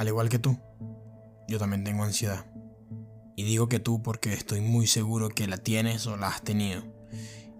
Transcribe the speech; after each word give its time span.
al 0.00 0.08
igual 0.08 0.30
que 0.30 0.38
tú, 0.38 0.58
yo 1.46 1.58
también 1.58 1.84
tengo 1.84 2.04
ansiedad. 2.04 2.46
Y 3.36 3.42
digo 3.42 3.68
que 3.68 3.80
tú 3.80 4.02
porque 4.02 4.32
estoy 4.32 4.62
muy 4.62 4.86
seguro 4.86 5.28
que 5.28 5.46
la 5.46 5.58
tienes 5.58 6.06
o 6.06 6.16
la 6.16 6.28
has 6.28 6.40
tenido. 6.40 6.82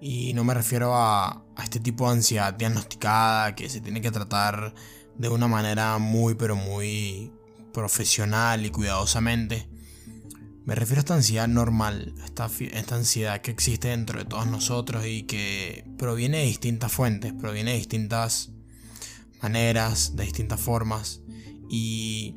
Y 0.01 0.33
no 0.33 0.43
me 0.43 0.55
refiero 0.55 0.97
a, 0.97 1.45
este 1.63 1.81
tipo 1.81 2.07
de 2.07 2.13
ansiedad 2.13 2.55
diagnosticada 2.55 3.55
que 3.55 3.69
se 3.69 3.83
tiene 3.83 4.01
que 4.01 4.11
tratar 4.11 4.75
de 5.19 5.29
una 5.29 5.49
manera 5.49 5.99
muy 5.99 6.35
pero 6.35 6.57
muy 6.57 7.31
profesional 7.75 8.65
y 8.65 8.71
cuidadosamente. 8.71 9.69
Me 10.65 10.75
refiero 10.75 11.01
a 11.01 11.03
esta 11.03 11.15
ansiedad 11.17 11.47
normal, 11.47 12.15
esta, 12.25 12.49
ansiedad 12.97 13.43
que 13.43 13.51
existe 13.51 13.89
dentro 13.89 14.19
de 14.19 14.25
todos 14.25 14.47
nosotros 14.47 15.05
y 15.05 15.25
que 15.25 15.85
proviene 15.99 16.39
de 16.39 16.45
distintas 16.45 16.91
fuentes, 16.91 17.35
proviene 17.35 17.73
de 17.73 17.77
distintas 17.77 18.49
maneras, 19.43 20.17
de 20.17 20.25
distintas 20.25 20.59
formas. 20.59 21.21
Y, 21.73 22.35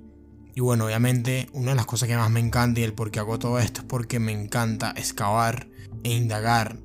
y 0.53 0.61
bueno, 0.61 0.85
obviamente 0.85 1.49
una 1.53 1.71
de 1.71 1.75
las 1.75 1.87
cosas 1.87 2.07
que 2.07 2.15
más 2.15 2.29
me 2.29 2.39
encanta 2.39 2.79
y 2.79 2.83
el 2.83 2.93
por 2.93 3.09
qué 3.09 3.19
hago 3.19 3.39
todo 3.39 3.59
esto 3.59 3.81
es 3.81 3.87
porque 3.87 4.19
me 4.19 4.31
encanta 4.31 4.93
excavar 4.95 5.67
e 6.03 6.13
indagar 6.13 6.77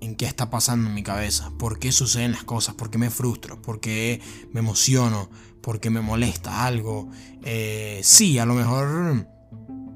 en 0.00 0.16
qué 0.16 0.26
está 0.26 0.50
pasando 0.50 0.88
en 0.88 0.94
mi 0.94 1.04
cabeza, 1.04 1.52
por 1.58 1.78
qué 1.78 1.92
suceden 1.92 2.32
las 2.32 2.42
cosas, 2.42 2.74
por 2.74 2.90
qué 2.90 2.98
me 2.98 3.10
frustro, 3.10 3.62
por 3.62 3.80
qué 3.80 4.20
me 4.52 4.60
emociono, 4.60 5.30
por 5.60 5.78
qué 5.78 5.90
me 5.90 6.00
molesta 6.00 6.64
algo. 6.66 7.08
Eh, 7.44 8.00
sí, 8.02 8.38
a 8.38 8.46
lo 8.46 8.54
mejor 8.54 9.28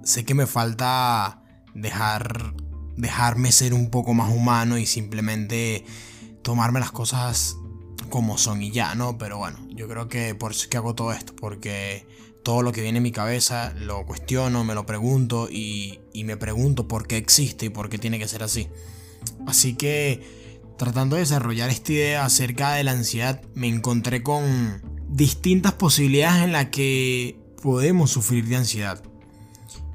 sé 0.05 0.25
que 0.25 0.35
me 0.35 0.47
falta 0.47 1.43
dejar 1.75 2.55
dejarme 2.97 3.51
ser 3.51 3.75
un 3.75 3.91
poco 3.91 4.15
más 4.15 4.33
humano 4.33 4.79
y 4.79 4.87
simplemente 4.87 5.85
tomarme 6.43 6.79
las 6.79 6.93
cosas 6.93 7.57
como 8.15 8.39
son 8.39 8.63
y 8.63 8.71
ya, 8.71 8.95
¿no? 8.95 9.19
Pero 9.19 9.39
bueno, 9.39 9.59
yo 9.71 9.89
creo 9.89 10.07
que 10.09 10.37
por 10.37 10.53
eso 10.53 10.63
es 10.63 10.69
que 10.69 10.77
hago 10.77 10.95
todo 10.95 11.13
esto, 11.13 11.35
porque 11.35 12.07
todo 12.45 12.63
lo 12.63 12.71
que 12.71 12.81
viene 12.81 12.99
en 12.99 13.03
mi 13.03 13.11
cabeza 13.11 13.75
lo 13.77 14.07
cuestiono, 14.07 14.63
me 14.63 14.77
lo 14.77 14.87
pregunto 14.87 15.49
y, 15.51 15.99
y 16.13 16.23
me 16.23 16.37
pregunto 16.37 16.87
por 16.87 17.09
qué 17.09 17.17
existe 17.17 17.67
y 17.67 17.71
por 17.71 17.89
qué 17.89 17.99
tiene 17.99 18.21
que 18.21 18.29
ser 18.29 18.45
así. 18.45 18.69
Así 19.49 19.75
que 19.75 20.63
tratando 20.79 21.17
de 21.17 21.23
desarrollar 21.23 21.71
esta 21.71 21.91
idea 21.91 22.25
acerca 22.25 22.75
de 22.75 22.85
la 22.85 22.93
ansiedad, 22.93 23.43
me 23.55 23.67
encontré 23.67 24.23
con 24.23 24.81
distintas 25.09 25.73
posibilidades 25.73 26.45
en 26.45 26.53
las 26.53 26.67
que 26.67 27.37
podemos 27.63 28.13
sufrir 28.13 28.47
de 28.47 28.55
ansiedad. 28.55 29.03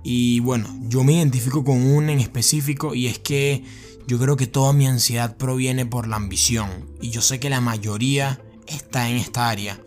Y 0.04 0.42
bueno, 0.42 0.78
yo 0.90 1.06
me 1.06 1.14
identifico 1.14 1.64
con 1.64 1.82
una 1.82 2.12
en 2.12 2.20
específico 2.20 2.94
y 2.96 3.08
es 3.08 3.18
que 3.18 3.64
yo 4.08 4.20
creo 4.20 4.36
que 4.38 4.48
toda 4.48 4.74
mi 4.74 4.88
ansiedad 4.88 5.38
proviene 5.38 5.86
por 5.86 6.08
la 6.08 6.16
ambición. 6.16 6.90
Y 7.02 7.10
yo 7.10 7.22
sé 7.22 7.40
que 7.40 7.50
la 7.50 7.62
mayoría 7.62 8.42
está 8.68 9.10
en 9.10 9.18
esta 9.18 9.50
área. 9.50 9.80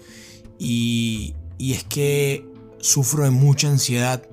Y, 0.58 1.34
y 1.58 1.72
es 1.72 1.84
que 1.84 2.46
sufro 2.80 3.24
de 3.24 3.30
mucha 3.30 3.68
ansiedad 3.68 4.28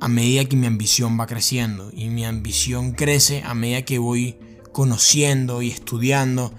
a 0.00 0.08
medida 0.08 0.44
que 0.44 0.56
mi 0.56 0.66
ambición 0.66 1.18
va 1.18 1.26
creciendo. 1.26 1.90
Y 1.92 2.08
mi 2.08 2.24
ambición 2.24 2.92
crece 2.92 3.42
a 3.44 3.54
medida 3.54 3.82
que 3.82 3.98
voy 3.98 4.38
conociendo 4.72 5.62
y 5.62 5.70
estudiando 5.70 6.52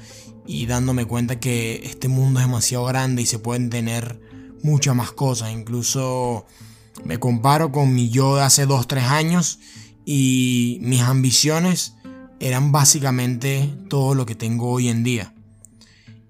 y 0.48 0.66
dándome 0.66 1.06
cuenta 1.06 1.40
que 1.40 1.82
este 1.84 2.08
mundo 2.08 2.40
es 2.40 2.48
demasiado 2.48 2.86
grande 2.86 3.22
y 3.22 3.26
se 3.26 3.38
pueden 3.38 3.70
tener 3.70 4.20
muchas 4.64 4.96
más 4.96 5.12
cosas. 5.12 5.52
Incluso 5.52 6.46
me 7.04 7.20
comparo 7.20 7.72
con 7.72 7.94
mi 7.94 8.10
yo 8.10 8.38
de 8.38 8.44
hace 8.44 8.68
2-3 8.68 9.02
años 9.02 9.60
y 10.06 10.80
mis 10.82 11.02
ambiciones 11.02 11.97
eran 12.40 12.72
básicamente 12.72 13.74
todo 13.90 14.16
lo 14.16 14.26
que 14.26 14.36
tengo 14.36 14.72
hoy 14.72 14.90
en 14.90 15.04
día. 15.04 15.34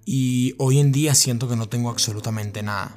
Y 0.05 0.55
hoy 0.58 0.80
en 0.80 0.91
día 0.91 1.16
siento 1.16 1.49
que 1.49 1.55
no 1.55 1.67
tengo 1.67 1.89
absolutamente 1.89 2.64
nada. 2.64 2.95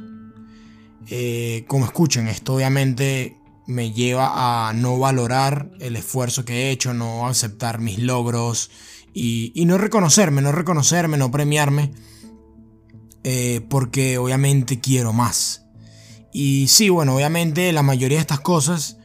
Eh, 1.08 1.64
como 1.66 1.84
escuchen, 1.84 2.28
esto 2.28 2.54
obviamente 2.54 3.36
me 3.66 3.92
lleva 3.92 4.68
a 4.68 4.72
no 4.72 4.98
valorar 4.98 5.70
el 5.80 5.96
esfuerzo 5.96 6.44
que 6.44 6.54
he 6.54 6.70
hecho, 6.70 6.94
no 6.94 7.26
aceptar 7.26 7.80
mis 7.80 7.98
logros 7.98 8.70
y, 9.12 9.52
no 9.66 9.78
reconocerme, 9.78 10.42
no 10.42 10.52
reconocerme, 10.52 11.16
no 11.16 11.30
premiarme, 11.30 11.92
eh, 13.24 13.60
porque 13.68 14.18
obviamente 14.18 14.80
quiero 14.80 15.12
más. 15.12 15.64
Y 16.32 16.68
sí, 16.68 16.90
bueno, 16.90 17.16
obviamente 17.16 17.72
la 17.72 17.82
mayoría 17.82 18.18
de 18.18 18.22
estas 18.22 18.40
cosas 18.40 18.98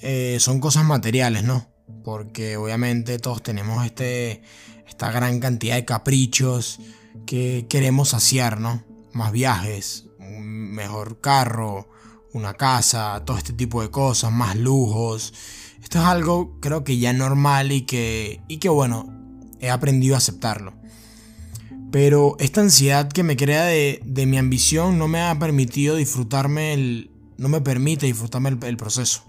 eh, 0.00 0.38
son 0.40 0.58
cosas 0.58 0.84
materiales, 0.84 1.44
¿no? 1.44 1.71
Porque 2.04 2.56
obviamente 2.56 3.18
todos 3.18 3.42
tenemos 3.42 3.84
este, 3.84 4.42
esta 4.88 5.10
gran 5.10 5.40
cantidad 5.40 5.76
de 5.76 5.84
caprichos 5.84 6.80
que 7.26 7.66
queremos 7.68 8.10
saciar, 8.10 8.60
¿no? 8.60 8.82
Más 9.12 9.32
viajes, 9.32 10.06
un 10.18 10.72
mejor 10.72 11.20
carro, 11.20 11.88
una 12.32 12.54
casa, 12.54 13.22
todo 13.24 13.36
este 13.36 13.52
tipo 13.52 13.82
de 13.82 13.90
cosas, 13.90 14.32
más 14.32 14.56
lujos. 14.56 15.34
Esto 15.82 15.98
es 15.98 16.04
algo 16.04 16.58
creo 16.60 16.84
que 16.84 16.98
ya 16.98 17.12
normal 17.12 17.72
y 17.72 17.82
que, 17.82 18.40
y 18.48 18.58
que 18.58 18.68
bueno, 18.68 19.12
he 19.60 19.70
aprendido 19.70 20.14
a 20.14 20.18
aceptarlo. 20.18 20.74
Pero 21.92 22.36
esta 22.40 22.62
ansiedad 22.62 23.12
que 23.12 23.22
me 23.22 23.36
crea 23.36 23.64
de, 23.64 24.00
mi 24.26 24.38
ambición 24.38 24.98
no 24.98 25.08
me 25.08 25.20
ha 25.20 25.38
permitido 25.38 25.96
disfrutarme 25.96 26.72
el... 26.72 27.10
No 27.36 27.48
me 27.48 27.60
permite 27.60 28.06
disfrutarme 28.06 28.56
el, 28.62 28.76
proceso. 28.76 29.24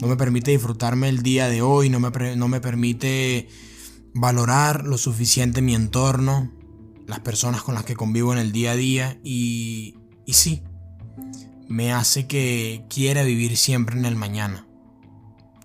No 0.00 0.08
me 0.08 0.16
permite 0.16 0.50
disfrutarme 0.50 1.08
el 1.08 1.22
día 1.22 1.48
de 1.48 1.62
hoy, 1.62 1.88
no 1.88 2.00
me, 2.00 2.36
no 2.36 2.48
me 2.48 2.60
permite 2.60 3.48
valorar 4.12 4.84
lo 4.84 4.98
suficiente 4.98 5.62
mi 5.62 5.74
entorno, 5.74 6.52
las 7.06 7.20
personas 7.20 7.62
con 7.62 7.74
las 7.74 7.84
que 7.84 7.96
convivo 7.96 8.32
en 8.32 8.38
el 8.38 8.52
día 8.52 8.72
a 8.72 8.76
día 8.76 9.18
y, 9.22 9.96
y 10.26 10.32
sí, 10.32 10.62
me 11.68 11.92
hace 11.92 12.26
que 12.26 12.84
quiera 12.88 13.22
vivir 13.22 13.56
siempre 13.56 13.98
en 13.98 14.04
el 14.04 14.16
mañana. 14.16 14.66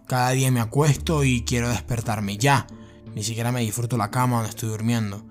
Cada 0.08 0.32
día 0.32 0.52
me 0.52 0.60
acuesto 0.60 1.24
y 1.24 1.44
quiero 1.44 1.70
despertarme 1.70 2.38
ya. 2.38 2.66
Ni 3.14 3.24
siquiera 3.24 3.52
me 3.52 3.62
disfruto 3.62 3.98
la 3.98 4.10
cama 4.10 4.38
donde 4.38 4.50
estoy 4.50 4.70
durmiendo. 4.70 5.26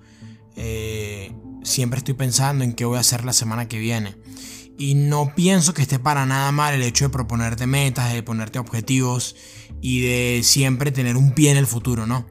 Eh, 0.55 1.33
siempre 1.63 1.97
estoy 1.97 2.13
pensando 2.13 2.63
en 2.63 2.73
qué 2.73 2.85
voy 2.85 2.97
a 2.97 3.01
hacer 3.01 3.25
la 3.25 3.33
semana 3.33 3.67
que 3.67 3.79
viene. 3.79 4.15
Y 4.79 4.95
no 4.95 5.35
pienso 5.35 5.73
que 5.73 5.81
esté 5.81 5.99
para 5.99 6.25
nada 6.25 6.53
mal 6.53 6.73
el 6.73 6.83
hecho 6.83 7.03
de 7.03 7.09
proponerte 7.09 7.67
metas, 7.67 8.13
de 8.13 8.23
ponerte 8.23 8.59
objetivos 8.59 9.35
y 9.81 9.99
de 9.99 10.39
siempre 10.41 10.93
tener 10.93 11.17
un 11.17 11.33
pie 11.33 11.51
en 11.51 11.57
el 11.57 11.67
futuro, 11.67 12.07
¿no? 12.07 12.25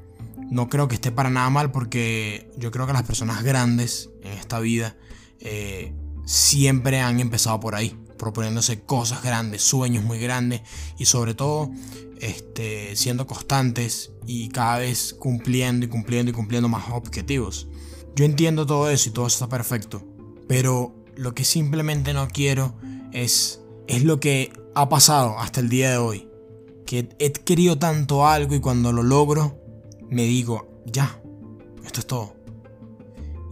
No 0.51 0.71
creo 0.71 0.89
que 0.89 0.95
esté 0.95 1.13
para 1.13 1.29
nada 1.29 1.51
mal 1.51 1.71
porque 1.73 2.51
yo 2.57 2.71
creo 2.71 2.87
que 2.87 2.95
las 2.95 3.03
personas 3.03 3.45
grandes 3.45 4.09
en 4.23 4.33
esta 4.33 4.61
vida 4.61 4.97
eh, 5.41 5.93
siempre 6.25 7.03
han 7.03 7.21
empezado 7.21 7.61
por 7.61 7.75
ahí, 7.75 7.95
proponiéndose 8.17 8.81
cosas 8.81 9.23
grandes, 9.23 9.61
sueños 9.61 10.03
muy 10.03 10.19
grandes 10.19 10.63
y 10.97 11.05
sobre 11.05 11.35
todo 11.35 11.71
este, 12.19 12.97
siendo 12.97 13.27
constantes 13.27 14.13
y 14.27 14.49
cada 14.49 14.79
vez 14.79 15.15
cumpliendo 15.19 15.85
y 15.85 15.91
cumpliendo 15.91 16.31
y 16.31 16.35
cumpliendo 16.35 16.71
más 16.71 16.85
objetivos. 16.93 17.69
Yo 18.17 18.25
entiendo 18.25 18.65
todo 18.65 18.89
eso 18.89 19.11
y 19.11 19.13
todo 19.13 19.27
eso 19.27 19.45
está 19.45 19.51
perfecto. 19.55 20.03
Pero 20.49 20.98
lo 21.19 21.35
que 21.35 21.45
simplemente 21.45 22.15
no 22.15 22.29
quiero 22.29 22.77
es, 23.13 23.61
es 23.89 24.05
lo 24.05 24.21
que 24.21 24.53
ha 24.77 24.89
pasado 24.89 25.37
hasta 25.41 25.59
el 25.59 25.69
día 25.69 25.91
de 25.91 25.97
hoy. 25.97 26.29
Que 26.87 27.09
he 27.19 27.33
querido 27.33 27.77
tanto 27.77 28.27
algo 28.27 28.55
y 28.55 28.61
cuando 28.61 28.93
lo 28.93 29.03
logro, 29.03 29.61
me 30.09 30.23
digo, 30.23 30.83
ya, 30.87 31.21
esto 31.85 32.01
es 32.01 32.07
todo. 32.07 32.37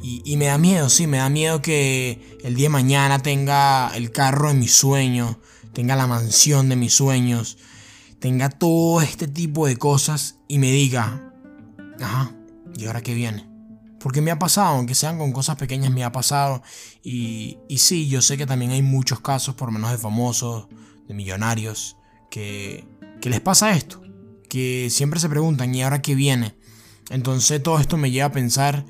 Y, 0.00 0.22
y, 0.25 0.37
me 0.37 0.47
da 0.47 0.59
miedo, 0.59 0.88
sí, 0.88 1.09
me 1.09 1.16
da 1.16 1.28
miedo 1.28 1.60
que 1.60 2.38
el 2.44 2.54
día 2.54 2.66
de 2.66 2.71
mañana 2.71 3.19
tenga 3.19 3.91
el 3.97 4.12
carro 4.12 4.48
de 4.48 4.54
mis 4.54 4.72
sueños, 4.72 5.37
tenga 5.72 5.97
la 5.97 6.06
mansión 6.06 6.69
de 6.69 6.77
mis 6.77 6.94
sueños, 6.94 7.59
tenga 8.21 8.48
todo 8.48 9.03
este 9.03 9.27
tipo 9.27 9.66
de 9.66 9.77
cosas 9.77 10.38
y 10.47 10.59
me 10.60 10.71
diga, 10.71 11.34
ajá, 12.00 12.33
¿y 12.77 12.87
ahora 12.87 13.03
qué 13.03 13.15
viene? 13.15 13.56
Porque 14.01 14.21
me 14.21 14.31
ha 14.31 14.39
pasado, 14.39 14.77
aunque 14.77 14.95
sean 14.95 15.19
con 15.19 15.33
cosas 15.33 15.57
pequeñas, 15.57 15.91
me 15.91 16.04
ha 16.04 16.13
pasado. 16.13 16.63
Y, 17.03 17.59
y 17.69 17.78
sí, 17.78 18.09
yo 18.09 18.22
sé 18.22 18.37
que 18.37 18.47
también 18.47 18.71
hay 18.71 18.83
muchos 18.83 19.21
casos, 19.21 19.54
por 19.54 19.71
menos 19.71 19.91
de 19.91 19.98
famosos, 19.98 20.69
de 21.09 21.15
millonarios, 21.15 21.97
que, 22.31 22.87
que 23.21 23.31
les 23.31 23.41
pasa 23.41 23.75
esto. 23.77 24.03
Que 24.48 24.89
siempre 24.91 25.21
se 25.21 25.28
preguntan, 25.28 25.75
¿y 25.75 25.83
ahora 25.83 26.03
qué 26.03 26.15
viene? 26.15 26.57
Entonces 27.10 27.63
todo 27.63 27.78
esto 27.78 27.97
me 27.97 28.10
lleva 28.10 28.27
a 28.27 28.33
pensar 28.33 28.84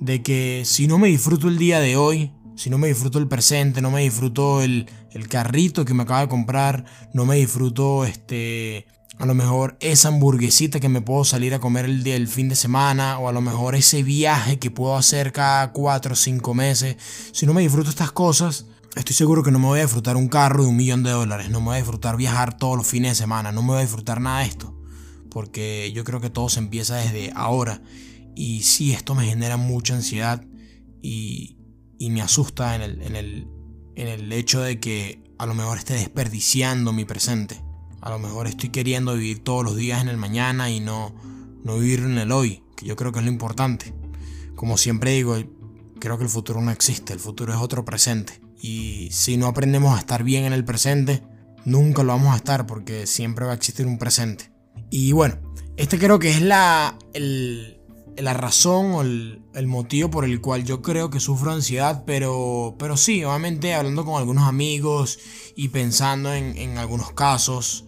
de 0.00 0.22
que 0.22 0.62
si 0.64 0.86
no 0.86 0.98
me 0.98 1.08
disfruto 1.08 1.48
el 1.48 1.58
día 1.58 1.80
de 1.80 1.96
hoy, 1.96 2.32
si 2.56 2.70
no 2.70 2.78
me 2.78 2.88
disfruto 2.88 3.18
el 3.18 3.28
presente, 3.28 3.80
no 3.80 3.90
me 3.90 4.02
disfruto 4.02 4.62
el, 4.62 4.88
el 5.12 5.28
carrito 5.28 5.84
que 5.84 5.94
me 5.94 6.02
acaba 6.02 6.22
de 6.22 6.28
comprar, 6.28 6.84
no 7.14 7.24
me 7.24 7.36
disfruto 7.36 8.04
este 8.04 8.86
a 9.18 9.26
lo 9.26 9.34
mejor 9.34 9.76
esa 9.80 10.08
hamburguesita 10.08 10.78
que 10.78 10.88
me 10.88 11.00
puedo 11.00 11.24
salir 11.24 11.52
a 11.52 11.58
comer 11.58 11.86
el, 11.86 12.06
el 12.06 12.28
fin 12.28 12.48
de 12.48 12.54
semana, 12.54 13.18
o 13.18 13.28
a 13.28 13.32
lo 13.32 13.40
mejor 13.40 13.74
ese 13.74 14.02
viaje 14.02 14.58
que 14.58 14.70
puedo 14.70 14.96
hacer 14.96 15.32
cada 15.32 15.72
4 15.72 16.12
o 16.12 16.16
5 16.16 16.54
meses. 16.54 16.96
Si 17.32 17.44
no 17.44 17.52
me 17.52 17.62
disfruto 17.62 17.90
estas 17.90 18.12
cosas, 18.12 18.66
estoy 18.94 19.16
seguro 19.16 19.42
que 19.42 19.50
no 19.50 19.58
me 19.58 19.66
voy 19.66 19.80
a 19.80 19.82
disfrutar 19.82 20.16
un 20.16 20.28
carro 20.28 20.62
de 20.62 20.68
un 20.68 20.76
millón 20.76 21.02
de 21.02 21.10
dólares, 21.10 21.50
no 21.50 21.60
me 21.60 21.66
voy 21.66 21.74
a 21.74 21.78
disfrutar 21.78 22.16
viajar 22.16 22.56
todos 22.56 22.76
los 22.76 22.86
fines 22.86 23.12
de 23.12 23.16
semana, 23.16 23.50
no 23.50 23.62
me 23.62 23.68
voy 23.68 23.78
a 23.78 23.82
disfrutar 23.82 24.20
nada 24.20 24.40
de 24.40 24.46
esto. 24.46 24.78
Porque 25.30 25.92
yo 25.92 26.04
creo 26.04 26.20
que 26.20 26.30
todo 26.30 26.48
se 26.48 26.60
empieza 26.60 26.96
desde 26.96 27.32
ahora. 27.34 27.82
Y 28.34 28.62
sí, 28.62 28.92
esto 28.92 29.14
me 29.14 29.26
genera 29.26 29.56
mucha 29.56 29.94
ansiedad 29.94 30.44
y, 31.02 31.58
y 31.98 32.10
me 32.10 32.22
asusta 32.22 32.76
en 32.76 32.82
el, 32.82 33.02
en 33.02 33.16
el, 33.16 33.48
en 33.96 34.06
el 34.06 34.32
hecho 34.32 34.60
de 34.60 34.78
que 34.78 35.24
a 35.38 35.46
lo 35.46 35.54
mejor 35.54 35.76
esté 35.76 35.94
desperdiciando 35.94 36.92
mi 36.92 37.04
presente. 37.04 37.67
A 38.00 38.10
lo 38.10 38.18
mejor 38.18 38.46
estoy 38.46 38.70
queriendo 38.70 39.14
vivir 39.14 39.42
todos 39.42 39.64
los 39.64 39.76
días 39.76 40.02
en 40.02 40.08
el 40.08 40.16
mañana 40.16 40.70
y 40.70 40.80
no, 40.80 41.14
no 41.64 41.78
vivir 41.78 42.00
en 42.00 42.18
el 42.18 42.32
hoy, 42.32 42.62
que 42.76 42.86
yo 42.86 42.96
creo 42.96 43.12
que 43.12 43.18
es 43.18 43.24
lo 43.24 43.30
importante. 43.30 43.92
Como 44.54 44.76
siempre 44.76 45.12
digo, 45.12 45.36
creo 45.98 46.18
que 46.18 46.24
el 46.24 46.30
futuro 46.30 46.60
no 46.60 46.70
existe, 46.70 47.12
el 47.12 47.20
futuro 47.20 47.52
es 47.52 47.60
otro 47.60 47.84
presente. 47.84 48.40
Y 48.60 49.08
si 49.12 49.36
no 49.36 49.46
aprendemos 49.46 49.96
a 49.96 50.00
estar 50.00 50.22
bien 50.22 50.44
en 50.44 50.52
el 50.52 50.64
presente, 50.64 51.22
nunca 51.64 52.02
lo 52.02 52.12
vamos 52.12 52.34
a 52.34 52.36
estar 52.36 52.66
porque 52.66 53.06
siempre 53.06 53.44
va 53.44 53.52
a 53.52 53.54
existir 53.54 53.86
un 53.86 53.98
presente. 53.98 54.50
Y 54.90 55.12
bueno, 55.12 55.38
este 55.76 55.98
creo 55.98 56.18
que 56.18 56.30
es 56.30 56.40
la, 56.40 56.96
la 57.14 58.34
razón 58.34 58.92
o 58.92 59.02
el, 59.02 59.66
motivo 59.66 60.10
por 60.10 60.24
el 60.24 60.40
cual 60.40 60.64
yo 60.64 60.82
creo 60.82 61.10
que 61.10 61.20
sufro 61.20 61.52
ansiedad, 61.52 62.04
pero, 62.06 62.76
pero 62.78 62.96
sí, 62.96 63.24
obviamente 63.24 63.74
hablando 63.74 64.04
con 64.04 64.16
algunos 64.16 64.44
amigos 64.44 65.18
y 65.56 65.68
pensando 65.68 66.32
en, 66.32 66.56
en 66.56 66.78
algunos 66.78 67.12
casos 67.12 67.87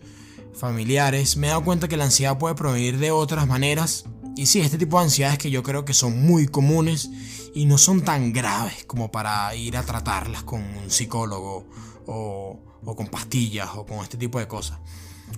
familiares, 0.55 1.37
me 1.37 1.47
he 1.47 1.50
dado 1.50 1.64
cuenta 1.64 1.88
que 1.88 1.97
la 1.97 2.05
ansiedad 2.05 2.38
puede 2.38 2.55
provenir 2.55 2.99
de 2.99 3.11
otras 3.11 3.47
maneras. 3.47 4.05
Y 4.37 4.47
sí, 4.47 4.61
este 4.61 4.79
tipo 4.79 4.99
de 4.99 5.05
ansiedades 5.05 5.38
que 5.38 5.50
yo 5.50 5.62
creo 5.62 5.85
que 5.85 5.94
son 5.94 6.23
muy 6.23 6.47
comunes 6.47 7.11
y 7.55 7.67
no 7.67 7.79
son 7.79 8.02
tan 8.02 8.32
graves 8.32 8.85
como 8.87 9.11
para 9.11 9.55
ir 9.55 9.76
a 9.76 9.82
tratarlas 9.82 10.44
con 10.44 10.62
un 10.62 10.91
psicólogo 10.91 11.67
o, 12.06 12.61
o 12.85 12.97
con 12.97 13.08
pastillas 13.08 13.70
o 13.75 13.85
con 13.85 13.99
este 13.99 14.17
tipo 14.17 14.38
de 14.38 14.49
cosas. 14.49 14.79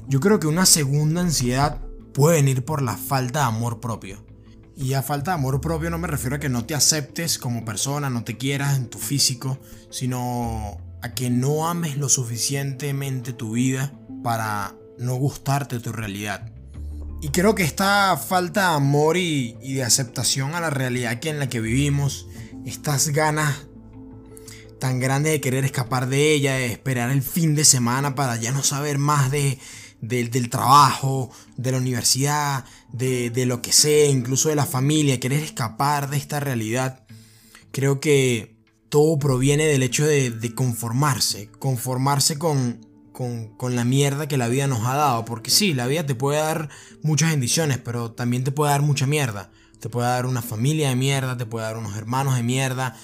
Yo 0.09 0.21
creo 0.21 0.39
que 0.41 0.47
una 0.47 0.67
segunda 0.67 1.21
ansiedad 1.21 1.81
puede 2.13 2.37
venir 2.37 2.65
por 2.65 2.83
la 2.83 2.97
falta 2.97 3.41
de 3.41 3.47
amor 3.47 3.81
propio. 3.81 4.25
Y 4.77 4.95
a 4.95 5.03
falta 5.03 5.33
de 5.33 5.35
amor 5.37 5.61
propio 5.61 5.91
no 5.91 5.99
me 5.99 6.09
refiero 6.09 6.37
a 6.37 6.39
que 6.39 6.49
no 6.49 6.65
te 6.65 6.75
aceptes 6.75 7.39
como 7.39 7.65
persona, 7.65 8.11
no 8.11 8.25
te 8.25 8.37
quieras 8.37 8.77
en 8.77 8.89
tu 8.89 8.99
físico, 8.99 9.59
sino 9.91 10.79
a 11.03 11.15
que 11.15 11.31
no 11.31 11.69
ames 11.69 11.97
lo 11.97 12.09
suficientemente 12.09 13.33
tu 13.33 13.53
vida 13.53 13.93
para 14.23 14.75
no 14.99 15.17
gustarte 15.17 15.81
tu 15.81 15.93
realidad. 15.93 16.53
Y 17.23 17.29
creo 17.29 17.55
que 17.55 17.63
esta 17.63 18.17
falta 18.17 18.71
de 18.71 18.77
amor 18.77 19.17
y, 19.17 19.53
de 19.63 19.85
aceptación 19.85 20.57
a 20.57 20.61
la 20.61 20.71
realidad 20.71 21.21
que 21.21 21.31
en 21.31 21.39
la 21.39 21.49
que 21.49 21.61
vivimos, 21.61 22.27
estas 22.67 23.11
ganas 23.11 23.67
tan 24.81 24.99
grandes 24.99 25.33
de 25.33 25.41
querer 25.41 25.65
escapar 25.65 26.09
de 26.09 26.33
ella, 26.33 26.55
de 26.55 26.67
esperar 26.67 27.11
el 27.11 27.23
fin 27.23 27.55
de 27.55 27.65
semana 27.65 28.17
para 28.17 28.35
ya 28.37 28.51
no 28.51 28.65
saber 28.65 28.99
más 28.99 29.31
de, 29.31 29.61
del 30.01 30.51
trabajo, 30.51 31.31
de 31.57 31.71
la 31.71 31.79
universidad, 31.79 32.65
de, 32.93 33.31
lo 33.47 33.63
que 33.63 33.71
sea, 33.71 34.09
incluso 34.09 34.49
de 34.49 34.57
la 34.57 34.67
familia, 34.67 35.21
querer 35.21 35.45
escapar 35.45 36.11
de 36.11 36.17
esta 36.17 36.41
realidad, 36.41 37.05
creo 37.71 38.01
que 38.01 38.57
todo 38.89 39.17
proviene 39.21 39.67
del 39.67 39.85
hecho 39.85 40.05
de, 40.05 40.33
de 40.33 40.55
conformarse, 40.57 41.49
conformarse 41.61 42.37
con, 42.37 42.81
con, 43.13 43.55
la 43.75 43.85
mierda 43.85 44.27
que 44.27 44.37
la 44.37 44.49
vida 44.49 44.67
nos 44.67 44.87
ha 44.87 44.97
dado. 44.97 45.25
Porque 45.25 45.51
sí, 45.51 45.75
la 45.75 45.87
vida 45.87 46.05
te 46.07 46.15
puede 46.15 46.39
dar 46.39 46.69
muchas 47.03 47.31
bendiciones, 47.31 47.79
pero 47.79 48.13
también 48.13 48.45
te 48.45 48.53
puede 48.53 48.73
dar 48.73 48.83
mucha 48.83 49.07
mierda. 49.07 49.51
Te 49.81 49.89
puede 49.89 50.09
dar 50.09 50.27
una 50.27 50.43
familia 50.43 50.89
de 50.89 50.97
mierda, 50.97 51.37
te 51.37 51.47
puede 51.47 51.67
dar 51.67 51.77
unos 51.77 51.97
hermanos 51.97 52.37
de 52.37 52.43
mierda, 52.43 52.97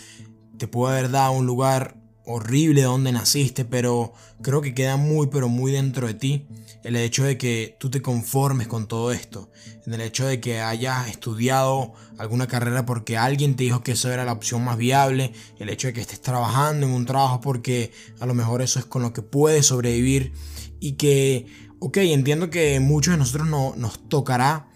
te 0.56 0.69
puede 0.69 0.99
haber 0.99 1.10
dado 1.10 1.32
un 1.32 1.46
lugar 1.46 1.98
horrible 2.29 2.83
donde 2.83 3.11
naciste, 3.11 3.65
pero 3.65 4.13
creo 4.43 4.61
que 4.61 4.75
queda 4.75 4.97
muy, 4.99 5.29
pero 5.29 5.49
muy 5.49 5.73
dentro 5.73 6.07
de 6.07 6.15
ti 6.15 6.47
el 6.85 6.95
hecho 6.95 7.25
de 7.25 7.39
que 7.39 7.77
tú 7.81 7.91
te 7.91 8.03
conformes 8.03 8.69
con 8.69 8.87
todo 8.87 9.13
esto, 9.13 9.51
en 9.87 9.95
el 9.95 10.03
hecho 10.03 10.27
de 10.27 10.39
que 10.39 10.61
hayas 10.61 11.09
estudiado 11.09 11.95
alguna 12.19 12.47
carrera 12.47 12.85
porque 12.85 13.17
alguien 13.17 13.57
te 13.57 13.65
dijo 13.65 13.83
que 13.83 13.93
eso 13.93 14.13
era 14.13 14.27
la 14.27 14.33
opción 14.33 14.63
más 14.63 14.77
viable, 14.77 15.33
el 15.59 15.71
hecho 15.71 15.89
de 15.89 15.95
que 15.95 16.03
estés 16.03 16.21
trabajando 16.21 16.87
en 16.87 16.93
un 16.93 17.07
trabajo 17.07 17.41
porque 17.41 17.93
a 18.21 18.27
lo 18.27 18.35
mejor 18.35 18.61
eso 18.61 18.79
es 18.79 18.85
con 18.85 19.03
lo 19.03 19.13
que 19.13 19.23
puedes 19.23 19.67
sobrevivir 19.67 20.35
y 20.81 20.93
que, 20.93 21.47
ok, 21.81 21.97
entiendo 21.99 22.51
que 22.51 22.79
muchos 22.79 23.15
de 23.15 23.19
nosotros 23.19 23.49
no, 23.49 23.75
nos 23.77 24.07
tocará 24.09 24.69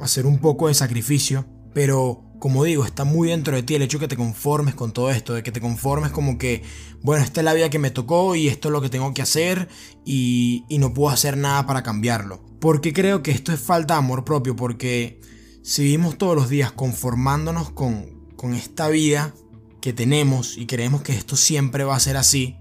hacer 0.00 0.26
un 0.26 0.40
poco 0.40 0.68
de 0.68 0.74
sacrificio, 0.74 1.46
pero 1.72 2.25
como 2.38 2.64
digo, 2.64 2.84
está 2.84 3.04
muy 3.04 3.28
dentro 3.28 3.56
de 3.56 3.62
ti 3.62 3.74
el 3.74 3.82
hecho 3.82 3.98
de 3.98 4.04
que 4.04 4.08
te 4.08 4.16
conformes 4.16 4.74
con 4.74 4.92
todo 4.92 5.10
esto, 5.10 5.34
de 5.34 5.42
que 5.42 5.52
te 5.52 5.60
conformes 5.60 6.10
como 6.10 6.36
que, 6.38 6.62
bueno, 7.02 7.24
esta 7.24 7.40
es 7.40 7.44
la 7.44 7.54
vida 7.54 7.70
que 7.70 7.78
me 7.78 7.90
tocó 7.90 8.34
y 8.34 8.48
esto 8.48 8.68
es 8.68 8.72
lo 8.72 8.82
que 8.82 8.90
tengo 8.90 9.12
que 9.14 9.22
hacer 9.22 9.68
y, 10.04 10.64
no 10.78 10.92
puedo 10.92 11.08
hacer 11.10 11.36
nada 11.36 11.66
para 11.66 11.82
cambiarlo. 11.82 12.42
Porque 12.60 12.92
creo 12.92 13.22
que 13.22 13.30
esto 13.30 13.52
es 13.52 13.60
falta 13.60 13.94
de 13.94 13.98
amor 13.98 14.24
propio, 14.24 14.54
porque 14.54 15.20
si 15.62 15.84
vivimos 15.84 16.18
todos 16.18 16.36
los 16.36 16.48
días 16.50 16.72
conformándonos 16.72 17.70
con, 17.70 18.26
con 18.36 18.54
esta 18.54 18.88
vida 18.88 19.34
que 19.80 19.92
tenemos 19.92 20.58
y 20.58 20.66
creemos 20.66 21.02
que 21.02 21.12
esto 21.12 21.36
siempre 21.36 21.84
va 21.84 21.96
a 21.96 22.00
ser 22.00 22.18
así, 22.18 22.56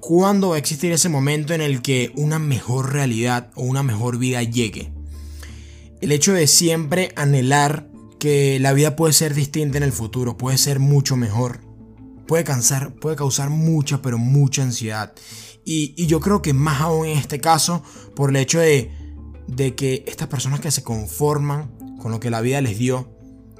¿cuándo 0.00 0.50
va 0.50 0.56
a 0.56 0.58
existir 0.58 0.92
ese 0.92 1.08
momento 1.08 1.54
en 1.54 1.62
el 1.62 1.80
que 1.80 2.12
una 2.16 2.38
mejor 2.38 2.92
realidad 2.92 3.50
o 3.54 3.62
una 3.62 3.82
mejor 3.82 4.18
vida 4.18 4.42
llegue? 4.42 4.92
El 6.02 6.12
hecho 6.12 6.34
de 6.34 6.46
siempre 6.46 7.12
anhelar 7.16 7.88
que 8.24 8.58
la 8.58 8.72
vida 8.72 8.96
puede 8.96 9.12
ser 9.12 9.34
distinta 9.34 9.76
en 9.76 9.82
el 9.82 9.92
futuro, 9.92 10.38
puede 10.38 10.56
ser 10.56 10.80
mucho 10.80 11.14
mejor. 11.14 11.60
Puede 12.26 12.42
cansar, 12.42 12.94
puede 12.94 13.16
causar 13.16 13.50
mucha, 13.50 14.00
pero 14.00 14.16
mucha 14.16 14.62
ansiedad. 14.62 15.12
Y, 15.62 16.06
yo 16.06 16.20
creo 16.20 16.40
que 16.40 16.54
más 16.54 16.80
aún 16.80 17.04
en 17.04 17.18
este 17.18 17.38
caso, 17.38 17.82
por 18.16 18.30
el 18.30 18.36
hecho 18.36 18.60
de, 18.60 18.90
de 19.46 19.74
que 19.74 20.04
estas 20.06 20.28
personas 20.28 20.60
que 20.60 20.70
se 20.70 20.82
conforman 20.82 21.70
con 22.00 22.12
lo 22.12 22.18
que 22.18 22.30
la 22.30 22.40
vida 22.40 22.62
les 22.62 22.78
dio, 22.78 23.14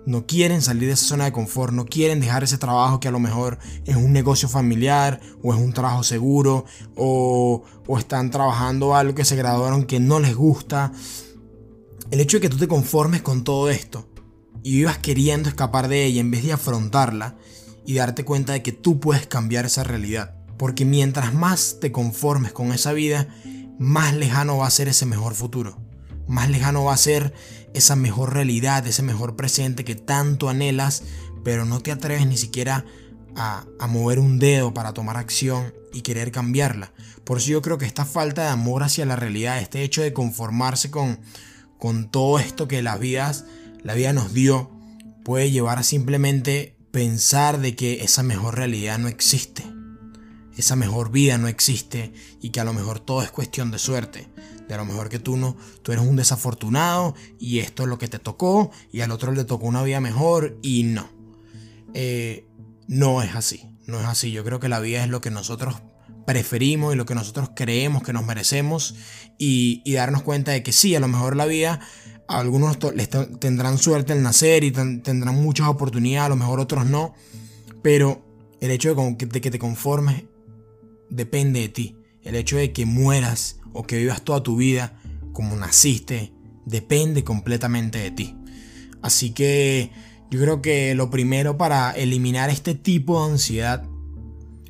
no 0.06 0.24
quieren 0.24 0.62
salir 0.62 0.88
de 0.88 0.94
esa 0.94 1.04
zona 1.04 1.24
de 1.24 1.32
confort, 1.32 1.74
no 1.74 1.84
quieren 1.84 2.20
dejar 2.20 2.42
ese 2.42 2.56
trabajo 2.56 3.00
que 3.00 3.08
a 3.08 3.10
lo 3.10 3.20
mejor 3.20 3.58
es 3.84 3.96
un 3.96 4.14
negocio 4.14 4.48
familiar 4.48 5.20
o 5.42 5.52
es 5.52 5.60
un 5.60 5.74
trabajo 5.74 6.02
seguro 6.04 6.64
o, 6.96 7.64
o 7.86 7.98
están 7.98 8.30
trabajando 8.30 8.94
algo 8.94 9.14
que 9.14 9.26
se 9.26 9.36
graduaron 9.36 9.84
que 9.84 10.00
no 10.00 10.20
les 10.20 10.34
gusta. 10.34 10.90
El 12.10 12.20
hecho 12.20 12.38
de 12.38 12.40
que 12.40 12.48
tú 12.48 12.56
te 12.56 12.66
conformes 12.66 13.20
con 13.20 13.44
todo 13.44 13.68
esto 13.68 14.08
y 14.64 14.78
vivas 14.78 14.96
queriendo 14.98 15.50
escapar 15.50 15.88
de 15.88 16.06
ella 16.06 16.22
en 16.22 16.30
vez 16.30 16.42
de 16.42 16.54
afrontarla 16.54 17.36
y 17.84 17.94
darte 17.94 18.24
cuenta 18.24 18.54
de 18.54 18.62
que 18.62 18.72
tú 18.72 18.98
puedes 18.98 19.26
cambiar 19.26 19.66
esa 19.66 19.84
realidad. 19.84 20.34
Porque 20.56 20.86
mientras 20.86 21.34
más 21.34 21.76
te 21.80 21.92
conformes 21.92 22.52
con 22.52 22.72
esa 22.72 22.94
vida, 22.94 23.28
más 23.78 24.14
lejano 24.14 24.56
va 24.56 24.66
a 24.66 24.70
ser 24.70 24.88
ese 24.88 25.04
mejor 25.04 25.34
futuro. 25.34 25.78
Más 26.26 26.48
lejano 26.48 26.84
va 26.84 26.94
a 26.94 26.96
ser 26.96 27.34
esa 27.74 27.94
mejor 27.94 28.32
realidad, 28.32 28.86
ese 28.86 29.02
mejor 29.02 29.36
presente 29.36 29.84
que 29.84 29.96
tanto 29.96 30.48
anhelas, 30.48 31.02
pero 31.44 31.66
no 31.66 31.80
te 31.80 31.92
atreves 31.92 32.26
ni 32.26 32.38
siquiera 32.38 32.86
a, 33.36 33.66
mover 33.86 34.18
un 34.18 34.38
dedo 34.38 34.72
para 34.72 34.94
tomar 34.94 35.18
acción 35.18 35.74
y 35.92 36.00
querer 36.00 36.32
cambiarla. 36.32 36.94
Por 37.24 37.36
eso 37.36 37.48
yo 37.48 37.60
creo 37.60 37.76
que 37.76 37.84
esta 37.84 38.06
falta 38.06 38.44
de 38.44 38.48
amor 38.48 38.82
hacia 38.82 39.04
la 39.04 39.16
realidad, 39.16 39.60
este 39.60 39.82
hecho 39.82 40.00
de 40.00 40.14
conformarse 40.14 40.90
con, 40.90 41.20
con 41.78 42.10
todo 42.10 42.38
esto 42.38 42.66
que 42.66 42.80
las 42.80 42.98
vidas 42.98 43.44
la 43.84 43.94
vida 43.94 44.12
nos 44.12 44.32
dio 44.32 44.70
puede 45.24 45.50
llevar 45.50 45.78
a 45.78 45.82
simplemente 45.82 46.76
pensar 46.90 47.60
de 47.60 47.76
que 47.76 48.02
esa 48.02 48.22
mejor 48.22 48.56
realidad 48.56 48.98
no 48.98 49.08
existe. 49.08 49.62
Esa 50.56 50.76
mejor 50.76 51.10
vida 51.10 51.36
no 51.38 51.48
existe 51.48 52.12
y 52.40 52.50
que 52.50 52.60
a 52.60 52.64
lo 52.64 52.72
mejor 52.72 53.00
todo 53.00 53.22
es 53.22 53.30
cuestión 53.30 53.70
de 53.70 53.78
suerte. 53.78 54.28
De 54.68 54.74
a 54.74 54.78
lo 54.78 54.86
mejor 54.86 55.08
que 55.08 55.18
tú 55.18 55.36
no, 55.36 55.56
tú 55.82 55.92
eres 55.92 56.04
un 56.04 56.16
desafortunado 56.16 57.14
y 57.38 57.58
esto 57.58 57.82
es 57.82 57.88
lo 57.88 57.98
que 57.98 58.08
te 58.08 58.18
tocó 58.18 58.70
y 58.90 59.02
al 59.02 59.10
otro 59.10 59.32
le 59.32 59.44
tocó 59.44 59.66
una 59.66 59.82
vida 59.82 60.00
mejor 60.00 60.58
y 60.62 60.84
no. 60.84 61.10
Eh, 61.92 62.46
no 62.86 63.22
es 63.22 63.34
así, 63.34 63.68
no 63.86 64.00
es 64.00 64.06
así. 64.06 64.32
Yo 64.32 64.44
creo 64.44 64.60
que 64.60 64.68
la 64.68 64.80
vida 64.80 65.02
es 65.02 65.10
lo 65.10 65.20
que 65.20 65.30
nosotros 65.30 65.82
preferimos 66.26 66.94
y 66.94 66.96
lo 66.96 67.04
que 67.04 67.14
nosotros 67.14 67.50
creemos 67.54 68.02
que 68.02 68.14
nos 68.14 68.24
merecemos 68.24 68.94
y, 69.36 69.82
y 69.84 69.92
darnos 69.92 70.22
cuenta 70.22 70.52
de 70.52 70.62
que 70.62 70.72
sí, 70.72 70.94
a 70.94 71.00
lo 71.00 71.08
mejor 71.08 71.36
la 71.36 71.44
vida 71.44 71.80
algunos 72.28 72.78
tendrán 73.38 73.78
suerte 73.78 74.12
al 74.12 74.22
nacer 74.22 74.64
y 74.64 74.70
tendrán 74.70 75.42
muchas 75.42 75.68
oportunidades, 75.68 76.26
a 76.26 76.30
lo 76.30 76.36
mejor 76.36 76.60
otros 76.60 76.86
no. 76.86 77.14
Pero 77.82 78.22
el 78.60 78.70
hecho 78.70 78.94
de 78.94 79.40
que 79.40 79.50
te 79.50 79.58
conformes 79.58 80.24
depende 81.10 81.60
de 81.60 81.68
ti. 81.68 81.96
El 82.22 82.34
hecho 82.34 82.56
de 82.56 82.72
que 82.72 82.86
mueras 82.86 83.60
o 83.72 83.82
que 83.84 83.98
vivas 83.98 84.22
toda 84.22 84.42
tu 84.42 84.56
vida 84.56 84.98
como 85.32 85.56
naciste 85.56 86.32
depende 86.64 87.24
completamente 87.24 87.98
de 87.98 88.10
ti. 88.10 88.36
Así 89.02 89.30
que 89.30 89.90
yo 90.30 90.40
creo 90.40 90.62
que 90.62 90.94
lo 90.94 91.10
primero 91.10 91.58
para 91.58 91.92
eliminar 91.92 92.48
este 92.48 92.74
tipo 92.74 93.24
de 93.24 93.32
ansiedad 93.32 93.84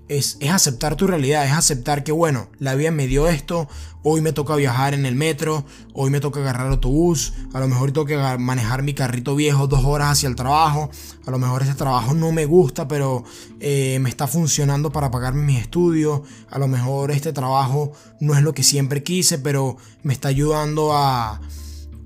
es, 0.08 0.38
aceptar 0.50 0.96
tu 0.96 1.06
realidad, 1.06 1.44
es 1.44 1.52
aceptar 1.52 2.04
que, 2.04 2.12
bueno, 2.12 2.48
la 2.58 2.74
vida 2.74 2.90
me 2.90 3.06
dio 3.06 3.28
esto, 3.28 3.68
hoy 4.02 4.20
me 4.20 4.32
toca 4.32 4.54
viajar 4.56 4.94
en 4.94 5.06
el 5.06 5.14
metro, 5.14 5.64
hoy 5.94 6.10
me 6.10 6.20
toca 6.20 6.40
agarrar 6.40 6.68
autobús, 6.68 7.32
a 7.52 7.60
lo 7.60 7.68
mejor 7.68 7.92
tengo 7.92 8.06
que 8.06 8.18
manejar 8.38 8.82
mi 8.82 8.94
carrito 8.94 9.34
viejo 9.34 9.66
dos 9.66 9.84
horas 9.84 10.12
hacia 10.12 10.28
el 10.28 10.36
trabajo, 10.36 10.90
a 11.26 11.30
lo 11.30 11.38
mejor 11.38 11.62
ese 11.62 11.74
trabajo 11.74 12.14
no 12.14 12.32
me 12.32 12.44
gusta, 12.44 12.86
pero 12.86 13.24
eh, 13.60 13.98
me 14.00 14.10
está 14.10 14.26
funcionando 14.26 14.92
para 14.92 15.10
pagarme 15.10 15.42
mis 15.42 15.60
estudios, 15.60 16.20
a 16.50 16.58
lo 16.58 16.68
mejor 16.68 17.10
este 17.10 17.32
trabajo 17.32 17.92
no 18.20 18.34
es 18.34 18.42
lo 18.42 18.52
que 18.52 18.62
siempre 18.62 19.02
quise, 19.02 19.38
pero 19.38 19.78
me 20.02 20.12
está 20.12 20.28
ayudando 20.28 20.92
a, 20.92 21.40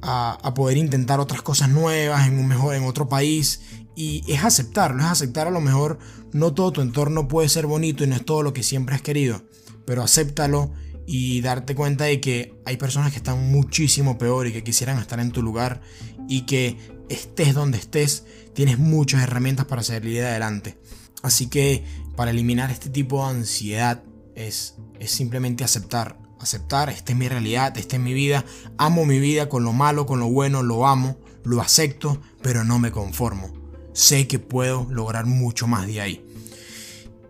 a, 0.03 0.53
poder 0.55 0.77
intentar 0.77 1.21
otras 1.21 1.43
cosas 1.43 1.69
nuevas 1.69 2.27
en 2.29 2.39
un 2.39 2.47
mejor, 2.47 2.75
en 2.75 2.85
otro 2.85 3.09
país 3.09 3.61
Y 3.97 4.23
es 4.33 4.45
aceptarlo, 4.45 5.03
es 5.03 5.09
aceptar 5.09 5.49
a 5.49 5.51
lo 5.51 5.61
mejor 5.61 5.99
no 6.33 6.55
todo 6.55 6.73
tu 6.73 6.81
entorno 6.81 7.29
puede 7.29 7.49
ser 7.49 7.67
bonito 7.67 8.05
y 8.05 8.07
no 8.07 8.15
es 8.15 8.25
todo 8.25 8.43
lo 8.43 8.53
que 8.53 8.63
siempre 8.63 8.95
has 8.95 9.03
querido, 9.03 9.43
pero 9.85 10.03
acéptalo 10.03 10.73
y 11.07 11.41
darte 11.41 11.75
cuenta 11.75 12.05
de 12.05 12.21
que 12.21 12.55
hay 12.67 12.77
personas 12.77 13.13
que 13.13 13.17
están 13.17 13.51
muchísimo 13.51 14.19
peor 14.19 14.47
y 14.47 14.53
que 14.53 14.63
quisieran 14.63 14.99
estar 14.99 15.19
en 15.21 15.33
tu 15.33 15.43
lugar 15.43 15.81
y 16.29 16.43
que 16.43 16.77
estés 17.09 17.55
donde 17.55 17.79
estés, 17.79 18.27
tienes 18.55 18.79
muchas 18.79 19.23
herramientas 19.23 19.65
para 19.65 19.83
salir 19.83 20.23
adelante. 20.23 20.79
Así 21.23 21.47
que 21.47 21.85
para 22.15 22.31
eliminar 22.31 22.71
este 22.71 22.91
tipo 22.91 23.25
de 23.25 23.39
ansiedad 23.39 24.03
es, 24.35 24.77
es 25.01 25.11
simplemente 25.11 25.65
aceptar, 25.65 26.19
aceptar, 26.41 26.91
esta 26.91 27.13
es 27.13 27.19
mi 27.19 27.29
realidad, 27.29 27.77
esta 27.77 27.97
es 27.97 28.03
mi 28.03 28.13
vida, 28.13 28.45
amo 28.77 29.05
mi 29.05 29.19
vida 29.19 29.49
con 29.49 29.65
lo 29.65 29.73
malo, 29.73 30.07
con 30.07 30.21
lo 30.21 30.29
bueno, 30.29 30.63
lo 30.63 30.87
amo, 30.87 31.19
lo 31.45 31.61
acepto, 31.61 32.21
pero 32.43 32.65
no 32.65 32.79
me 32.79 32.91
conformo. 32.91 33.53
Sé 33.93 34.29
que 34.29 34.39
puedo 34.39 34.87
lograr 34.91 35.27
mucho 35.27 35.67
más 35.67 35.87
de 35.87 36.01
ahí. 36.01 36.25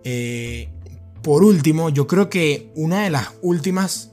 Eh, 0.05 0.71
por 1.23 1.43
último, 1.43 1.89
yo 1.89 2.07
creo 2.07 2.31
que 2.31 2.73
una 2.75 3.03
de 3.03 3.11
las 3.11 3.33
últimas 3.43 4.11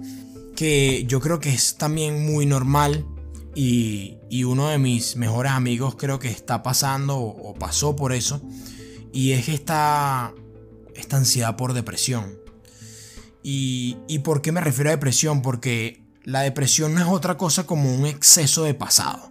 que 0.56 1.06
yo 1.08 1.20
creo 1.20 1.40
que 1.40 1.50
es 1.50 1.78
también 1.78 2.26
muy 2.26 2.46
normal 2.46 3.06
y, 3.54 4.18
uno 4.44 4.68
de 4.68 4.78
mis 4.78 5.16
mejores 5.16 5.54
amigos 5.54 5.96
creo 5.96 6.20
que 6.20 6.28
está 6.28 6.62
pasando 6.62 7.18
o, 7.18 7.54
pasó 7.56 7.96
por 7.96 8.12
eso 8.12 8.42
y 9.14 9.32
es 9.32 9.48
esta, 9.48 10.34
esta 10.94 11.18
ansiedad 11.18 11.56
por 11.56 11.74
depresión. 11.74 12.38
Y, 13.48 13.98
¿Y 14.08 14.20
por 14.20 14.42
qué 14.42 14.52
me 14.52 14.60
refiero 14.60 14.90
a 14.90 14.94
depresión? 14.94 15.44
Porque 15.44 16.02
la 16.24 16.42
depresión 16.42 16.96
no 16.96 17.02
es 17.02 17.06
otra 17.06 17.38
cosa 17.38 17.68
como 17.68 17.94
un 17.94 18.08
exceso 18.08 18.64
de 18.64 18.74
pasado. 18.74 19.30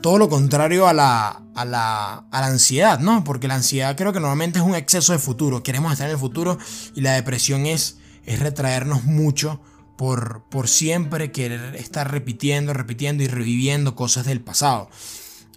Todo 0.00 0.16
lo 0.16 0.28
contrario 0.28 0.86
a 0.86 0.92
la, 0.92 1.42
a 1.56 1.64
la, 1.64 2.14
a 2.30 2.40
la 2.40 2.46
ansiedad, 2.46 3.00
¿no? 3.00 3.24
Porque 3.24 3.48
la 3.48 3.56
ansiedad 3.56 3.96
creo 3.96 4.12
que 4.12 4.20
normalmente 4.20 4.60
es 4.60 4.64
un 4.64 4.76
exceso 4.76 5.12
de 5.12 5.18
futuro. 5.18 5.64
Queremos 5.64 5.90
estar 5.90 6.06
en 6.06 6.12
el 6.12 6.20
futuro 6.20 6.56
y 6.94 7.00
la 7.00 7.14
depresión 7.14 7.66
es, 7.66 7.98
es 8.26 8.38
retraernos 8.38 9.02
mucho 9.02 9.60
por, 9.96 10.44
por 10.50 10.68
siempre 10.68 11.32
querer 11.32 11.74
estar 11.74 12.12
repitiendo, 12.12 12.72
repitiendo 12.74 13.24
y 13.24 13.26
reviviendo 13.26 13.96
cosas 13.96 14.24
del 14.24 14.40
pasado. 14.40 14.88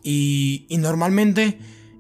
Y, 0.02 0.66
y 0.70 0.78
normalmente 0.78 1.60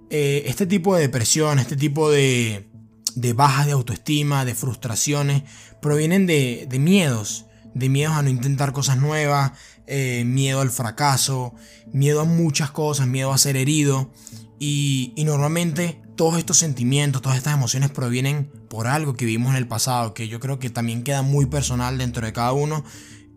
eh, 0.09 0.45
este 0.47 0.65
tipo 0.65 0.95
de 0.95 1.01
depresión, 1.01 1.59
este 1.59 1.75
tipo 1.75 2.09
de, 2.09 2.70
de 3.15 3.33
bajas 3.33 3.65
de 3.65 3.73
autoestima, 3.73 4.45
de 4.45 4.55
frustraciones, 4.55 5.43
provienen 5.81 6.25
de, 6.27 6.67
miedos, 6.79 7.45
de 7.73 7.89
miedos 7.89 8.15
a 8.15 8.21
no 8.21 8.29
intentar 8.29 8.71
cosas 8.71 8.97
nuevas, 8.97 9.51
eh, 9.87 10.23
miedo 10.25 10.61
al 10.61 10.69
fracaso, 10.69 11.53
miedo 11.91 12.21
a 12.21 12.25
muchas 12.25 12.71
cosas, 12.71 13.07
miedo 13.07 13.33
a 13.33 13.37
ser 13.37 13.57
herido. 13.57 14.11
Y, 14.59 15.13
normalmente 15.25 15.99
todos 16.15 16.37
estos 16.37 16.57
sentimientos, 16.57 17.21
todas 17.23 17.37
estas 17.37 17.55
emociones 17.55 17.89
provienen 17.89 18.51
por 18.69 18.87
algo 18.87 19.15
que 19.15 19.25
vimos 19.25 19.51
en 19.51 19.55
el 19.55 19.67
pasado, 19.67 20.13
que 20.13 20.27
yo 20.27 20.39
creo 20.39 20.59
que 20.59 20.69
también 20.69 21.03
queda 21.03 21.23
muy 21.23 21.47
personal 21.47 21.97
dentro 21.97 22.25
de 22.25 22.33
cada 22.33 22.53
uno. 22.53 22.83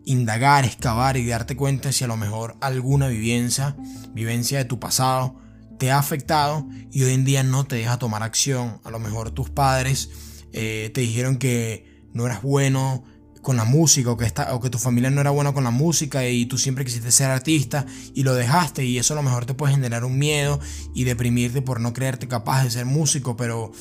Indagar, 0.05 0.65
excavar 0.65 1.17
y 1.17 1.25
darte 1.25 1.55
cuenta 1.55 1.91
si 1.91 2.03
a 2.03 2.07
lo 2.07 2.15
mejor 2.15 2.55
alguna 2.61 3.07
vivencia, 3.07 3.75
vivencia 4.13 4.59
de 4.59 4.65
tu 4.65 4.79
pasado, 4.79 5.35
te 5.77 5.91
ha 5.91 5.99
afectado 5.99 6.67
y 6.91 7.03
hoy 7.03 7.13
en 7.13 7.25
día 7.25 7.43
no 7.43 7.65
te 7.65 7.75
deja 7.77 7.97
tomar 7.97 8.23
acción. 8.23 8.79
A 8.83 8.91
lo 8.91 8.99
mejor 8.99 9.31
tus 9.31 9.49
padres 9.49 10.09
eh, 10.53 10.91
te 10.93 11.01
dijeron 11.01 11.37
que 11.37 12.03
no 12.13 12.25
eras 12.25 12.41
bueno 12.41 13.03
con 13.41 13.57
la 13.57 13.65
música 13.65 14.09
o 14.09 14.17
que, 14.17 14.31
o 14.51 14.59
que 14.59 14.69
tu 14.71 14.79
familia 14.79 15.11
no 15.11 15.21
era 15.21 15.29
buena 15.29 15.53
con 15.53 15.63
la 15.63 15.69
música 15.69 16.27
y 16.27 16.47
tú 16.47 16.57
siempre 16.57 16.83
quisiste 16.83 17.11
ser 17.11 17.29
artista 17.29 17.85
y 18.15 18.23
lo 18.23 18.33
dejaste 18.33 18.83
y 18.83 18.97
eso 18.97 19.13
a 19.13 19.17
lo 19.17 19.21
mejor 19.21 19.45
te 19.45 19.53
puede 19.53 19.73
generar 19.73 20.03
un 20.03 20.17
miedo 20.17 20.59
y 20.95 21.03
deprimirte 21.03 21.61
por 21.61 21.79
no 21.79 21.93
creerte 21.93 22.27
capaz 22.27 22.63
de 22.63 22.71
ser 22.71 22.85
músico, 22.85 23.37
pero 23.37 23.71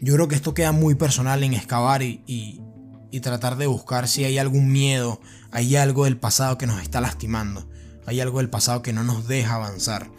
yo 0.00 0.14
creo 0.14 0.26
que 0.26 0.34
esto 0.34 0.54
queda 0.54 0.72
muy 0.72 0.96
personal 0.96 1.44
en 1.44 1.54
excavar 1.54 2.02
y, 2.02 2.24
y 2.26 3.20
tratar 3.20 3.56
de 3.56 3.66
buscar 3.66 4.08
si 4.08 4.24
hay 4.24 4.38
algún 4.38 4.72
miedo, 4.72 5.20
hay 5.50 5.76
algo 5.76 6.04
del 6.04 6.16
pasado 6.16 6.58
que 6.58 6.66
nos 6.66 6.82
está 6.82 7.00
lastimando, 7.00 7.68
hay 8.06 8.20
algo 8.20 8.38
del 8.38 8.50
pasado 8.50 8.82
que 8.82 8.92
no 8.92 9.04
nos 9.04 9.28
deja 9.28 9.54
avanzar. 9.54 10.10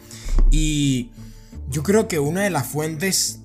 Y 0.50 1.10
yo 1.70 1.82
creo 1.82 2.08
que 2.08 2.18
una 2.18 2.42
de 2.42 2.50
las 2.50 2.66
fuentes 2.66 3.40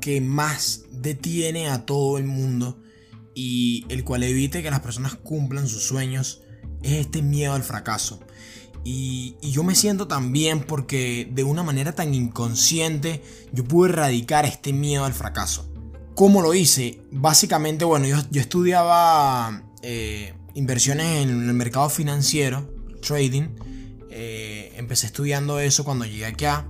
que 0.00 0.20
más 0.20 0.82
detiene 0.90 1.68
a 1.68 1.84
todo 1.84 2.18
el 2.18 2.24
mundo 2.24 2.80
y 3.34 3.84
el 3.88 4.04
cual 4.04 4.22
evite 4.22 4.62
que 4.62 4.70
las 4.70 4.80
personas 4.80 5.14
cumplan 5.14 5.68
sus 5.68 5.84
sueños 5.84 6.42
es 6.82 6.92
este 6.92 7.22
miedo 7.22 7.54
al 7.54 7.62
fracaso. 7.62 8.20
Y, 8.84 9.36
yo 9.42 9.62
me 9.64 9.74
siento 9.74 10.08
tan 10.08 10.32
bien 10.32 10.60
porque 10.60 11.28
de 11.30 11.44
una 11.44 11.62
manera 11.62 11.92
tan 11.92 12.14
inconsciente 12.14 13.22
yo 13.52 13.64
pude 13.64 13.90
erradicar 13.90 14.44
este 14.46 14.72
miedo 14.72 15.04
al 15.04 15.12
fracaso. 15.12 15.70
¿Cómo 16.14 16.42
lo 16.42 16.54
hice? 16.54 17.02
Básicamente, 17.12 17.84
bueno, 17.84 18.06
yo, 18.06 18.40
estudiaba 18.40 19.62
eh, 19.82 20.34
inversiones 20.54 21.22
en 21.22 21.48
el 21.48 21.54
mercado 21.54 21.90
financiero, 21.90 22.74
trading, 23.06 23.50
eh, 24.10 24.57
empecé 24.78 25.06
estudiando 25.06 25.60
eso 25.60 25.84
cuando 25.84 26.04
llegué 26.06 26.26
acá. 26.26 26.68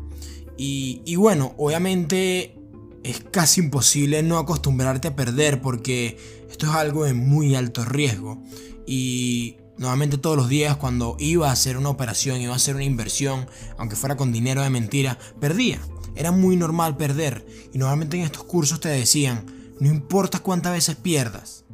Y, 0.57 1.03
y 1.05 1.17
bueno, 1.17 1.55
obviamente 1.57 2.59
es 3.05 3.21
casi 3.31 3.61
imposible 3.61 4.23
no 4.23 4.39
acostumbrarte 4.39 5.09
a 5.09 5.17
perder 5.17 5.61
porque 5.63 6.19
esto 6.51 6.67
es 6.67 6.73
algo 6.73 7.05
de 7.05 7.15
muy 7.15 7.55
alto 7.55 7.85
riesgo. 7.85 8.43
Y 8.87 9.57
nuevamente 9.77 10.19
todos 10.19 10.37
los 10.37 10.49
días 10.49 10.77
cuando 10.77 11.17
iba 11.19 11.49
a 11.49 11.53
hacer 11.53 11.77
una 11.77 11.91
operación, 11.91 12.41
iba 12.41 12.53
a 12.53 12.57
hacer 12.57 12.75
una 12.75 12.85
inversión, 12.85 13.47
aunque 13.77 13.97
fuera 13.97 14.17
con 14.17 14.33
dinero 14.33 14.63
de 14.63 14.71
mentira, 14.71 15.19
perdía. 15.41 15.81
Era 16.17 16.33
muy 16.33 16.57
normal 16.57 16.97
perder. 16.97 17.47
Y 17.73 17.79
normalmente 17.79 18.17
en 18.17 18.25
estos 18.25 18.45
cursos 18.45 18.81
te 18.81 18.89
decían, 18.89 19.47
no 19.81 19.89
importa 19.89 20.41
cuántas 20.41 20.73
veces 20.73 20.97
pierdas. 20.97 21.65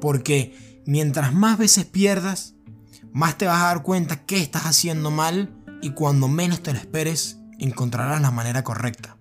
Porque 0.00 0.82
mientras 0.86 1.34
más 1.34 1.58
veces 1.58 1.84
pierdas, 1.84 2.54
más 3.12 3.36
te 3.36 3.46
vas 3.46 3.62
a 3.62 3.66
dar 3.66 3.82
cuenta 3.82 4.24
que 4.24 4.38
estás 4.38 4.62
haciendo 4.64 5.10
mal 5.10 5.59
y 5.82 5.90
cuando 5.90 6.28
menos 6.28 6.62
te 6.62 6.72
lo 6.72 6.78
esperes, 6.78 7.38
encontrarás 7.58 8.20
la 8.20 8.30
manera 8.30 8.64
correcta. 8.64 9.16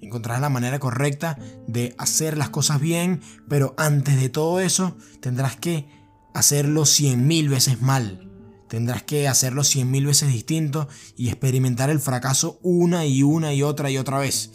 Encontrarás 0.00 0.40
la 0.40 0.48
manera 0.48 0.78
correcta 0.78 1.38
de 1.66 1.94
hacer 1.98 2.38
las 2.38 2.50
cosas 2.50 2.80
bien, 2.80 3.20
pero 3.48 3.74
antes 3.76 4.20
de 4.20 4.28
todo 4.28 4.60
eso 4.60 4.96
tendrás 5.20 5.56
que 5.56 5.88
hacerlo 6.34 6.86
cien 6.86 7.26
mil 7.26 7.48
veces 7.48 7.80
mal. 7.82 8.30
Tendrás 8.68 9.02
que 9.02 9.28
hacerlo 9.28 9.64
cien 9.64 9.90
mil 9.90 10.06
veces 10.06 10.28
distinto 10.28 10.88
y 11.16 11.28
experimentar 11.28 11.90
el 11.90 12.00
fracaso 12.00 12.58
una 12.62 13.06
y 13.06 13.22
una 13.22 13.52
y 13.54 13.62
otra 13.62 13.90
y 13.90 13.98
otra 13.98 14.18
vez. 14.18 14.52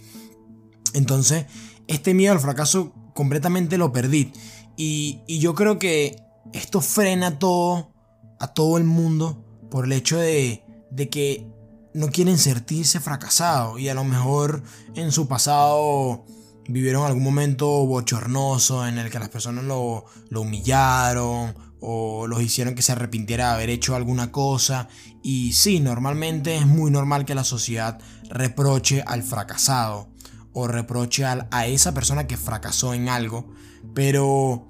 Entonces, 0.93 1.47
este 1.87 2.13
miedo 2.13 2.33
al 2.33 2.39
fracaso 2.39 2.93
completamente 3.13 3.77
lo 3.77 3.91
perdí. 3.91 4.31
Y, 4.77 5.21
y 5.27 5.39
yo 5.39 5.55
creo 5.55 5.77
que 5.77 6.15
esto 6.53 6.79
frena 6.81 7.37
todo 7.39 7.91
a 8.39 8.53
todo 8.53 8.77
el 8.77 8.83
mundo 8.83 9.43
por 9.69 9.85
el 9.85 9.91
hecho 9.91 10.17
de, 10.17 10.63
de 10.93 11.09
que 11.09 11.47
no 11.93 12.09
quieren 12.09 12.37
sentirse 12.37 12.99
fracasados 12.99 13.79
y 13.79 13.89
a 13.89 13.93
lo 13.93 14.03
mejor 14.03 14.63
en 14.95 15.11
su 15.11 15.27
pasado 15.27 16.25
vivieron 16.67 17.05
algún 17.05 17.23
momento 17.23 17.67
bochornoso 17.85 18.87
en 18.87 18.97
el 18.97 19.09
que 19.09 19.19
las 19.19 19.29
personas 19.29 19.63
lo, 19.63 20.05
lo 20.29 20.41
humillaron 20.41 21.55
o 21.79 22.27
los 22.27 22.41
hicieron 22.41 22.75
que 22.75 22.81
se 22.81 22.93
arrepintiera 22.93 23.49
de 23.49 23.53
haber 23.55 23.69
hecho 23.69 23.95
alguna 23.95 24.31
cosa. 24.31 24.87
Y 25.21 25.53
sí, 25.53 25.81
normalmente 25.81 26.55
es 26.55 26.65
muy 26.65 26.89
normal 26.89 27.25
que 27.25 27.35
la 27.35 27.43
sociedad 27.43 27.99
reproche 28.29 29.03
al 29.05 29.21
fracasado 29.21 30.09
o 30.53 30.67
reproche 30.67 31.25
a 31.25 31.67
esa 31.67 31.93
persona 31.93 32.25
que 32.25 32.37
fracasó 32.37 32.93
en 32.93 33.09
algo. 33.09 33.51
Pero 33.93 34.69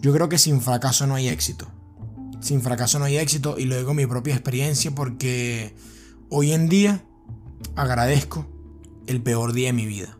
yo 0.00 0.12
creo 0.14 0.30
que 0.30 0.38
sin 0.38 0.62
fracaso 0.62 1.06
no 1.06 1.16
hay 1.16 1.28
éxito. 1.28 1.70
Sin 2.40 2.62
fracaso 2.62 2.98
no 2.98 3.04
hay 3.04 3.16
éxito 3.16 3.58
y 3.58 3.64
lo 3.64 3.76
digo 3.76 3.94
mi 3.94 4.06
propia 4.06 4.34
experiencia 4.34 4.90
porque 4.92 5.74
hoy 6.30 6.52
en 6.52 6.68
día 6.68 7.04
agradezco 7.74 8.46
el 9.06 9.22
peor 9.22 9.52
día 9.52 9.68
de 9.68 9.72
mi 9.72 9.86
vida. 9.86 10.18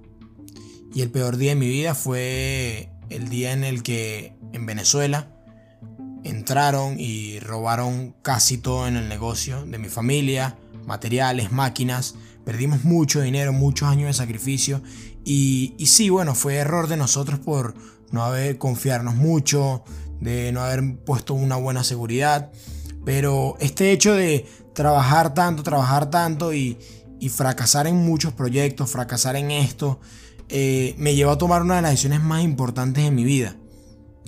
Y 0.95 1.03
el 1.03 1.11
peor 1.11 1.37
día 1.37 1.51
de 1.51 1.57
mi 1.57 1.69
vida 1.69 1.95
fue 1.95 2.91
el 3.11 3.29
día 3.29 3.53
en 3.53 3.65
el 3.65 3.83
que 3.83 4.35
en 4.53 4.67
Venezuela 4.67 5.35
entraron 6.25 6.99
y 6.99 7.39
robaron 7.41 8.15
casi 8.23 8.59
todo 8.59 8.89
en 8.89 8.97
el 8.97 9.09
negocio 9.09 9.65
de 9.65 9.79
mi 9.79 9.89
familia, 9.89 10.59
materiales, 10.87 11.53
máquinas. 11.53 12.15
Perdimos 12.45 12.85
mucho 12.85 13.21
dinero, 13.21 13.53
muchos 13.53 13.89
años 13.89 14.09
de 14.09 14.15
sacrificio. 14.15 14.83
Y, 15.25 15.75
sí, 15.87 16.09
bueno, 16.09 16.35
fue 16.35 16.57
error 16.57 16.89
de 16.89 16.97
nosotros 16.97 17.39
por 17.39 17.75
no 18.11 18.25
haber 18.25 18.57
confiarnos 18.57 19.15
mucho, 19.15 19.85
de 20.21 20.53
no 20.53 20.61
haber 20.63 20.97
puesto 21.05 21.35
una 21.35 21.57
buena 21.57 21.85
seguridad. 21.85 22.51
Pero 23.05 23.57
este 23.61 23.93
hecho 23.93 24.15
de 24.15 24.47
trabajar 24.75 25.35
tanto, 25.35 25.63
trabajar 25.63 26.11
tanto 26.11 26.53
y, 26.53 26.79
fracasar 27.31 27.87
en 27.87 27.97
muchos 27.97 28.33
proyectos, 28.33 28.91
fracasar 28.91 29.37
en 29.37 29.51
esto, 29.51 30.01
eh, 30.49 30.95
me 30.99 31.15
llevó 31.15 31.33
a 31.33 31.39
tomar 31.39 31.63
una 31.63 31.77
de 31.77 31.83
las 31.83 31.91
decisiones 31.93 32.23
más 32.23 32.43
importantes 32.43 33.05
de 33.05 33.11
mi 33.11 33.25
vida. 33.25 33.57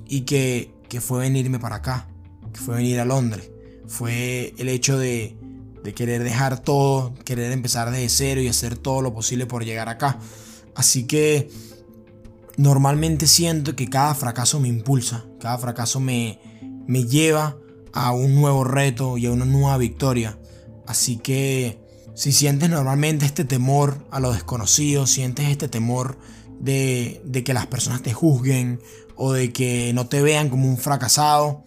Y 0.06 0.22
que, 0.22 0.72
fue 1.00 1.20
venirme 1.20 1.58
para 1.58 1.76
acá, 1.76 2.08
que 2.52 2.60
fue 2.60 2.76
venir 2.76 2.98
a 3.00 3.04
Londres. 3.04 3.50
Fue 3.86 4.54
el 4.58 4.68
hecho 4.68 4.98
de, 4.98 5.36
de 5.84 5.94
querer 5.94 6.24
dejar 6.24 6.58
todo, 6.58 7.14
querer 7.24 7.52
empezar 7.52 7.90
desde 7.90 8.08
cero 8.08 8.40
y 8.40 8.48
hacer 8.48 8.76
todo 8.76 9.02
lo 9.02 9.14
posible 9.14 9.46
por 9.46 9.64
llegar 9.64 9.88
acá. 9.88 10.18
Así 10.74 11.04
que 11.04 11.50
normalmente 12.60 13.26
siento 13.26 13.74
que 13.74 13.88
cada 13.88 14.14
fracaso 14.14 14.60
me 14.60 14.68
impulsa, 14.68 15.24
cada 15.40 15.56
fracaso 15.56 15.98
me, 15.98 16.38
me 16.86 17.04
lleva 17.04 17.56
a 17.94 18.12
un 18.12 18.34
nuevo 18.34 18.64
reto 18.64 19.16
y 19.16 19.24
a 19.24 19.32
una 19.32 19.46
nueva 19.46 19.78
victoria. 19.78 20.38
Así 20.86 21.16
que 21.16 21.80
si 22.14 22.32
sientes 22.32 22.68
normalmente 22.68 23.24
este 23.24 23.46
temor 23.46 24.06
a 24.10 24.20
lo 24.20 24.30
desconocido, 24.32 25.06
sientes 25.06 25.48
este 25.48 25.68
temor 25.68 26.18
de, 26.60 27.22
de 27.24 27.42
que 27.44 27.54
las 27.54 27.66
personas 27.66 28.02
te 28.02 28.12
juzguen 28.12 28.78
o 29.16 29.32
de 29.32 29.54
que 29.54 29.92
no 29.94 30.08
te 30.08 30.20
vean 30.20 30.50
como 30.50 30.68
un 30.68 30.76
fracasado, 30.76 31.64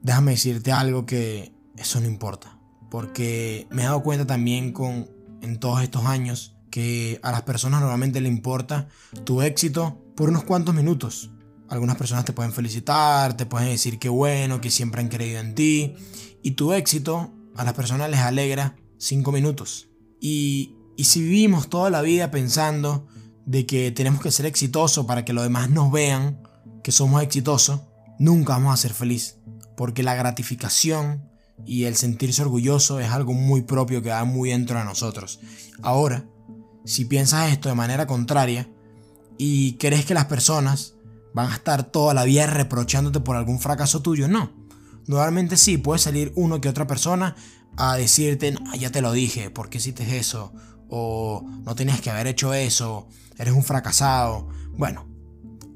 déjame 0.00 0.30
decirte 0.30 0.72
algo 0.72 1.04
que 1.04 1.52
eso 1.76 2.00
no 2.00 2.06
importa. 2.06 2.58
Porque 2.90 3.66
me 3.70 3.82
he 3.82 3.84
dado 3.84 4.02
cuenta 4.02 4.26
también 4.26 4.72
con, 4.72 5.10
en 5.42 5.60
todos 5.60 5.82
estos 5.82 6.06
años 6.06 6.56
que 6.70 7.20
a 7.22 7.32
las 7.32 7.42
personas 7.42 7.80
normalmente 7.80 8.20
le 8.20 8.28
importa 8.28 8.88
tu 9.24 9.42
éxito 9.42 10.02
por 10.16 10.28
unos 10.28 10.44
cuantos 10.44 10.74
minutos. 10.74 11.30
Algunas 11.68 11.96
personas 11.96 12.24
te 12.24 12.32
pueden 12.32 12.52
felicitar, 12.52 13.36
te 13.36 13.46
pueden 13.46 13.68
decir 13.68 13.98
que 13.98 14.08
bueno, 14.08 14.60
que 14.60 14.70
siempre 14.70 15.00
han 15.00 15.08
creído 15.08 15.40
en 15.40 15.54
ti. 15.54 15.94
Y 16.42 16.52
tu 16.52 16.72
éxito 16.72 17.32
a 17.56 17.64
las 17.64 17.74
personas 17.74 18.10
les 18.10 18.20
alegra 18.20 18.76
cinco 18.98 19.32
minutos. 19.32 19.88
Y, 20.20 20.76
si 20.98 21.22
vivimos 21.22 21.70
toda 21.70 21.88
la 21.88 22.02
vida 22.02 22.30
pensando 22.30 23.06
de 23.46 23.64
que 23.64 23.90
tenemos 23.90 24.20
que 24.20 24.30
ser 24.30 24.44
exitosos 24.44 25.06
para 25.06 25.24
que 25.24 25.32
los 25.32 25.44
demás 25.44 25.70
nos 25.70 25.90
vean 25.90 26.42
que 26.84 26.92
somos 26.92 27.22
exitosos, 27.22 27.80
nunca 28.18 28.52
vamos 28.52 28.74
a 28.74 28.76
ser 28.76 28.92
felices. 28.92 29.38
Porque 29.76 30.02
la 30.02 30.14
gratificación 30.14 31.30
y 31.64 31.84
el 31.84 31.96
sentirse 31.96 32.42
orgulloso 32.42 33.00
es 33.00 33.10
algo 33.10 33.32
muy 33.32 33.62
propio 33.62 34.02
que 34.02 34.10
va 34.10 34.24
muy 34.24 34.50
dentro 34.50 34.78
de 34.78 34.84
nosotros. 34.84 35.40
Ahora, 35.82 36.26
si 36.84 37.04
piensas 37.04 37.52
esto 37.52 37.68
de 37.68 37.74
manera 37.74 38.06
contraria 38.06 38.68
y 39.38 39.74
crees 39.74 40.04
que 40.04 40.14
las 40.14 40.26
personas 40.26 40.94
van 41.34 41.50
a 41.50 41.54
estar 41.54 41.84
toda 41.84 42.14
la 42.14 42.24
vida 42.24 42.46
reprochándote 42.46 43.20
por 43.20 43.36
algún 43.36 43.60
fracaso 43.60 44.02
tuyo, 44.02 44.28
no. 44.28 44.52
Normalmente 45.06 45.56
sí, 45.56 45.78
puede 45.78 45.98
salir 45.98 46.32
uno 46.36 46.60
que 46.60 46.68
otra 46.68 46.86
persona 46.86 47.36
a 47.76 47.96
decirte, 47.96 48.54
ya 48.78 48.90
te 48.90 49.00
lo 49.00 49.12
dije, 49.12 49.50
¿por 49.50 49.70
qué 49.70 49.78
hiciste 49.78 50.18
eso? 50.18 50.52
O 50.88 51.44
no 51.64 51.74
tenías 51.74 52.00
que 52.00 52.10
haber 52.10 52.26
hecho 52.26 52.52
eso, 52.52 53.08
eres 53.38 53.54
un 53.54 53.62
fracasado. 53.62 54.48
Bueno, 54.76 55.06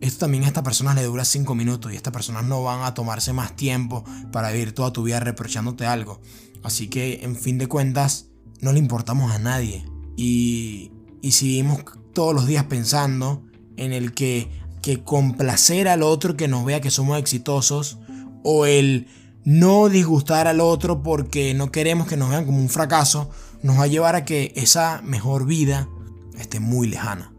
esto 0.00 0.20
también 0.20 0.44
a 0.44 0.48
estas 0.48 0.64
personas 0.64 0.96
le 0.96 1.04
dura 1.04 1.24
5 1.24 1.54
minutos 1.54 1.92
y 1.92 1.96
estas 1.96 2.12
personas 2.12 2.44
no 2.44 2.62
van 2.62 2.82
a 2.82 2.94
tomarse 2.94 3.32
más 3.32 3.56
tiempo 3.56 4.04
para 4.32 4.50
vivir 4.50 4.72
toda 4.72 4.92
tu 4.92 5.02
vida 5.02 5.20
reprochándote 5.20 5.86
algo. 5.86 6.20
Así 6.62 6.88
que, 6.88 7.20
en 7.22 7.36
fin 7.36 7.58
de 7.58 7.68
cuentas, 7.68 8.26
no 8.60 8.72
le 8.72 8.78
importamos 8.78 9.32
a 9.32 9.38
nadie. 9.38 9.84
Y, 10.16 10.92
y 11.24 11.32
seguimos 11.32 11.84
todos 12.12 12.34
los 12.34 12.46
días 12.46 12.64
pensando 12.64 13.42
en 13.76 13.92
el 13.92 14.12
que, 14.14 14.50
que 14.82 15.02
complacer 15.02 15.88
al 15.88 16.02
otro 16.02 16.36
que 16.36 16.48
nos 16.48 16.64
vea 16.64 16.80
que 16.80 16.90
somos 16.90 17.18
exitosos 17.18 17.98
o 18.42 18.66
el 18.66 19.08
no 19.44 19.88
disgustar 19.88 20.46
al 20.46 20.60
otro 20.60 21.02
porque 21.02 21.54
no 21.54 21.70
queremos 21.70 22.06
que 22.06 22.16
nos 22.16 22.30
vean 22.30 22.46
como 22.46 22.58
un 22.58 22.68
fracaso 22.68 23.30
nos 23.62 23.78
va 23.78 23.84
a 23.84 23.88
llevar 23.88 24.14
a 24.14 24.24
que 24.24 24.52
esa 24.56 25.00
mejor 25.02 25.46
vida 25.46 25.88
esté 26.38 26.60
muy 26.60 26.88
lejana 26.88 27.34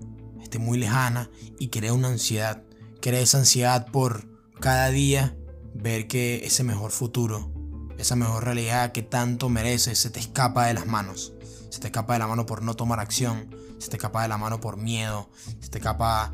muy 0.59 0.77
lejana 0.77 1.29
y 1.59 1.69
crea 1.69 1.93
una 1.93 2.09
ansiedad. 2.09 2.63
Crea 3.01 3.19
esa 3.19 3.39
ansiedad 3.39 3.87
por 3.91 4.27
cada 4.59 4.89
día 4.89 5.37
ver 5.73 6.07
que 6.07 6.45
ese 6.45 6.63
mejor 6.63 6.91
futuro, 6.91 7.51
esa 7.97 8.15
mejor 8.15 8.43
realidad 8.43 8.91
que 8.91 9.03
tanto 9.03 9.49
mereces, 9.49 9.99
se 9.99 10.09
te 10.09 10.19
escapa 10.19 10.67
de 10.67 10.73
las 10.73 10.87
manos. 10.87 11.34
Se 11.75 11.81
te 11.81 11.87
escapa 11.87 12.13
de 12.13 12.19
la 12.19 12.27
mano 12.27 12.45
por 12.45 12.63
no 12.63 12.73
tomar 12.77 13.01
acción, 13.01 13.53
se 13.79 13.89
te 13.89 13.97
escapa 13.97 14.21
de 14.21 14.29
la 14.29 14.37
mano 14.37 14.61
por 14.61 14.77
miedo, 14.77 15.29
se 15.59 15.67
te 15.67 15.79
escapa 15.79 16.31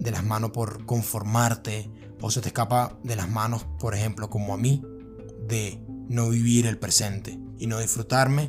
de 0.00 0.10
las 0.10 0.24
manos 0.24 0.52
por 0.52 0.86
conformarte, 0.86 1.90
o 2.22 2.30
se 2.30 2.40
te 2.40 2.48
escapa 2.48 2.98
de 3.02 3.14
las 3.14 3.28
manos, 3.28 3.66
por 3.78 3.94
ejemplo, 3.94 4.30
como 4.30 4.54
a 4.54 4.56
mí, 4.56 4.82
de 5.46 5.84
no 6.08 6.30
vivir 6.30 6.64
el 6.64 6.78
presente 6.78 7.38
y 7.58 7.66
no 7.66 7.78
disfrutarme 7.78 8.48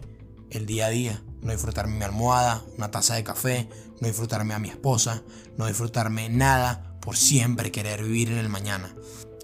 el 0.51 0.65
día 0.65 0.85
a 0.85 0.89
día. 0.89 1.21
No 1.41 1.51
disfrutarme 1.51 1.97
mi 1.97 2.05
almohada, 2.05 2.63
una 2.77 2.91
taza 2.91 3.15
de 3.15 3.25
café, 3.25 3.67
no 3.99 4.07
disfrutarme 4.07 4.53
a 4.53 4.59
mi 4.59 4.69
esposa, 4.69 5.21
no 5.57 5.67
disfrutarme 5.67 6.29
nada 6.29 6.97
por 7.01 7.17
siempre 7.17 7.73
querer 7.73 8.03
vivir 8.03 8.31
en 8.31 8.37
el 8.37 8.47
mañana. 8.47 8.95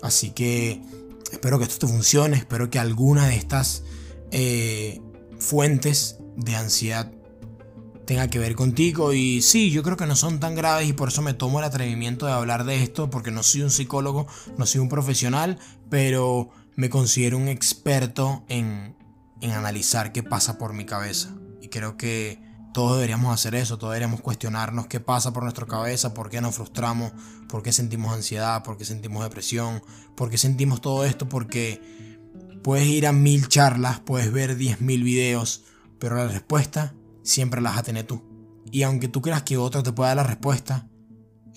Así 0.01 0.29
que 0.29 0.81
espero 1.33 1.59
que 1.59 1.65
esto 1.65 1.85
te 1.85 1.91
funcione, 1.91 2.37
espero 2.37 2.69
que 2.69 2.79
alguna 2.79 3.27
de 3.27 3.35
estas 3.35 3.83
eh, 4.31 5.01
fuentes 5.37 6.20
de 6.35 6.55
ansiedad 6.55 7.11
tenga 8.05 8.27
que 8.27 8.39
ver 8.39 8.55
contigo 8.55 9.13
y 9.13 9.41
sí, 9.41 9.71
yo 9.71 9.83
creo 9.83 9.95
que 9.95 10.05
no 10.05 10.15
son 10.15 10.39
tan 10.39 10.55
graves 10.55 10.89
y 10.89 10.93
por 10.93 11.09
eso 11.09 11.21
me 11.21 11.33
tomo 11.33 11.59
el 11.59 11.65
atrevimiento 11.65 12.25
de 12.25 12.33
hablar 12.33 12.65
de 12.65 12.83
esto 12.83 13.09
porque 13.09 13.31
no 13.31 13.41
soy 13.41 13.61
un 13.61 13.71
psicólogo, 13.71 14.27
no 14.57 14.65
soy 14.65 14.81
un 14.81 14.89
profesional, 14.89 15.57
pero 15.89 16.49
me 16.75 16.89
considero 16.89 17.37
un 17.37 17.47
experto 17.47 18.43
en, 18.49 18.97
en 19.39 19.51
analizar 19.51 20.11
qué 20.11 20.23
pasa 20.23 20.57
por 20.57 20.73
mi 20.73 20.85
cabeza. 20.85 21.33
Y 21.61 21.69
creo 21.69 21.95
que 21.95 22.41
todos 22.73 22.95
deberíamos 22.95 23.33
hacer 23.33 23.55
eso, 23.55 23.77
todos 23.77 23.91
deberíamos 23.91 24.21
cuestionarnos 24.21 24.87
qué 24.87 24.99
pasa 24.99 25.31
por 25.31 25.43
nuestra 25.43 25.65
cabeza, 25.65 26.13
por 26.13 26.29
qué 26.29 26.41
nos 26.41 26.55
frustramos, 26.55 27.11
por 27.47 27.63
qué 27.63 27.71
sentimos 27.71 28.13
ansiedad, 28.13 28.63
por 28.63 28.77
qué 28.77 28.85
sentimos 28.85 29.23
depresión, 29.23 29.81
por 30.15 30.29
qué 30.29 30.37
sentimos 30.37 30.81
todo 30.81 31.05
esto, 31.05 31.29
porque 31.29 31.81
puedes 32.63 32.87
ir 32.87 33.07
a 33.07 33.11
mil 33.11 33.47
charlas, 33.47 33.99
puedes 33.99 34.31
ver 34.31 34.55
diez 34.55 34.81
mil 34.81 35.03
videos, 35.03 35.63
pero 36.01 36.15
la 36.15 36.27
respuesta 36.27 36.95
siempre 37.23 37.61
la 37.61 37.69
vas 37.69 37.79
a 37.79 37.83
tener 37.83 38.07
tú. 38.07 38.23
Y 38.71 38.81
aunque 38.81 39.07
tú 39.07 39.21
creas 39.21 39.43
que 39.43 39.57
otro 39.57 39.83
te 39.83 39.93
pueda 39.93 40.09
dar 40.09 40.17
la 40.17 40.23
respuesta, 40.23 40.89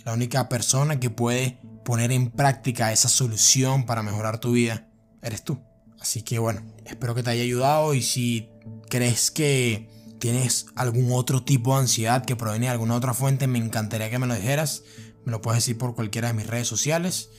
la 0.05 0.13
única 0.13 0.51
persona 0.51 1.01
que 1.01 1.09
puede 1.09 1.63
poner 1.83 2.13
en 2.13 2.31
práctica 2.31 2.93
esa 2.93 3.09
solución 3.09 3.87
para 3.87 4.03
mejorar 4.03 4.39
tu 4.39 4.53
vida 4.53 4.87
eres 5.23 5.45
tú. 5.45 5.63
Así 5.99 6.21
que 6.21 6.39
bueno, 6.39 6.63
espero 6.85 7.15
que 7.15 7.23
te 7.23 7.31
haya 7.31 7.43
ayudado 7.43 7.95
y 7.95 8.03
si 8.03 8.51
crees 8.91 9.31
que 9.31 9.89
tienes 10.21 10.67
algún 10.75 11.11
otro 11.13 11.43
tipo 11.43 11.75
de 11.75 11.81
ansiedad 11.81 12.27
que 12.27 12.37
proviene 12.37 12.67
de 12.67 12.73
alguna 12.73 12.97
otra 12.97 13.15
fuente, 13.15 13.47
me 13.47 13.59
encantaría 13.59 14.11
que 14.11 14.19
me 14.19 14.27
lo 14.27 14.35
dijeras. 14.35 14.83
Me 15.25 15.33
lo 15.33 15.41
puedes 15.41 15.63
decir 15.63 15.79
por 15.79 15.95
cualquiera 15.95 16.29
de 16.29 16.35
mis 16.35 16.47
redes 16.47 16.69
sociales. 16.69 17.31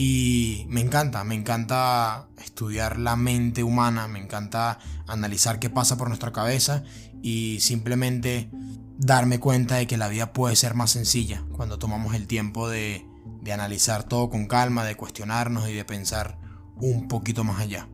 Y 0.00 0.64
me 0.68 0.80
encanta, 0.80 1.24
me 1.24 1.34
encanta 1.34 2.28
estudiar 2.40 3.00
la 3.00 3.16
mente 3.16 3.64
humana, 3.64 4.06
me 4.06 4.20
encanta 4.20 4.78
analizar 5.08 5.58
qué 5.58 5.70
pasa 5.70 5.98
por 5.98 6.06
nuestra 6.06 6.30
cabeza 6.30 6.84
y 7.20 7.58
simplemente 7.58 8.48
darme 8.96 9.40
cuenta 9.40 9.74
de 9.74 9.88
que 9.88 9.96
la 9.96 10.06
vida 10.06 10.32
puede 10.32 10.54
ser 10.54 10.74
más 10.74 10.92
sencilla 10.92 11.42
cuando 11.50 11.80
tomamos 11.80 12.14
el 12.14 12.28
tiempo 12.28 12.68
de, 12.68 13.08
de 13.42 13.52
analizar 13.52 14.04
todo 14.04 14.30
con 14.30 14.46
calma, 14.46 14.84
de 14.84 14.94
cuestionarnos 14.94 15.68
y 15.68 15.72
de 15.72 15.84
pensar 15.84 16.38
un 16.76 17.08
poquito 17.08 17.42
más 17.42 17.58
allá. 17.58 17.88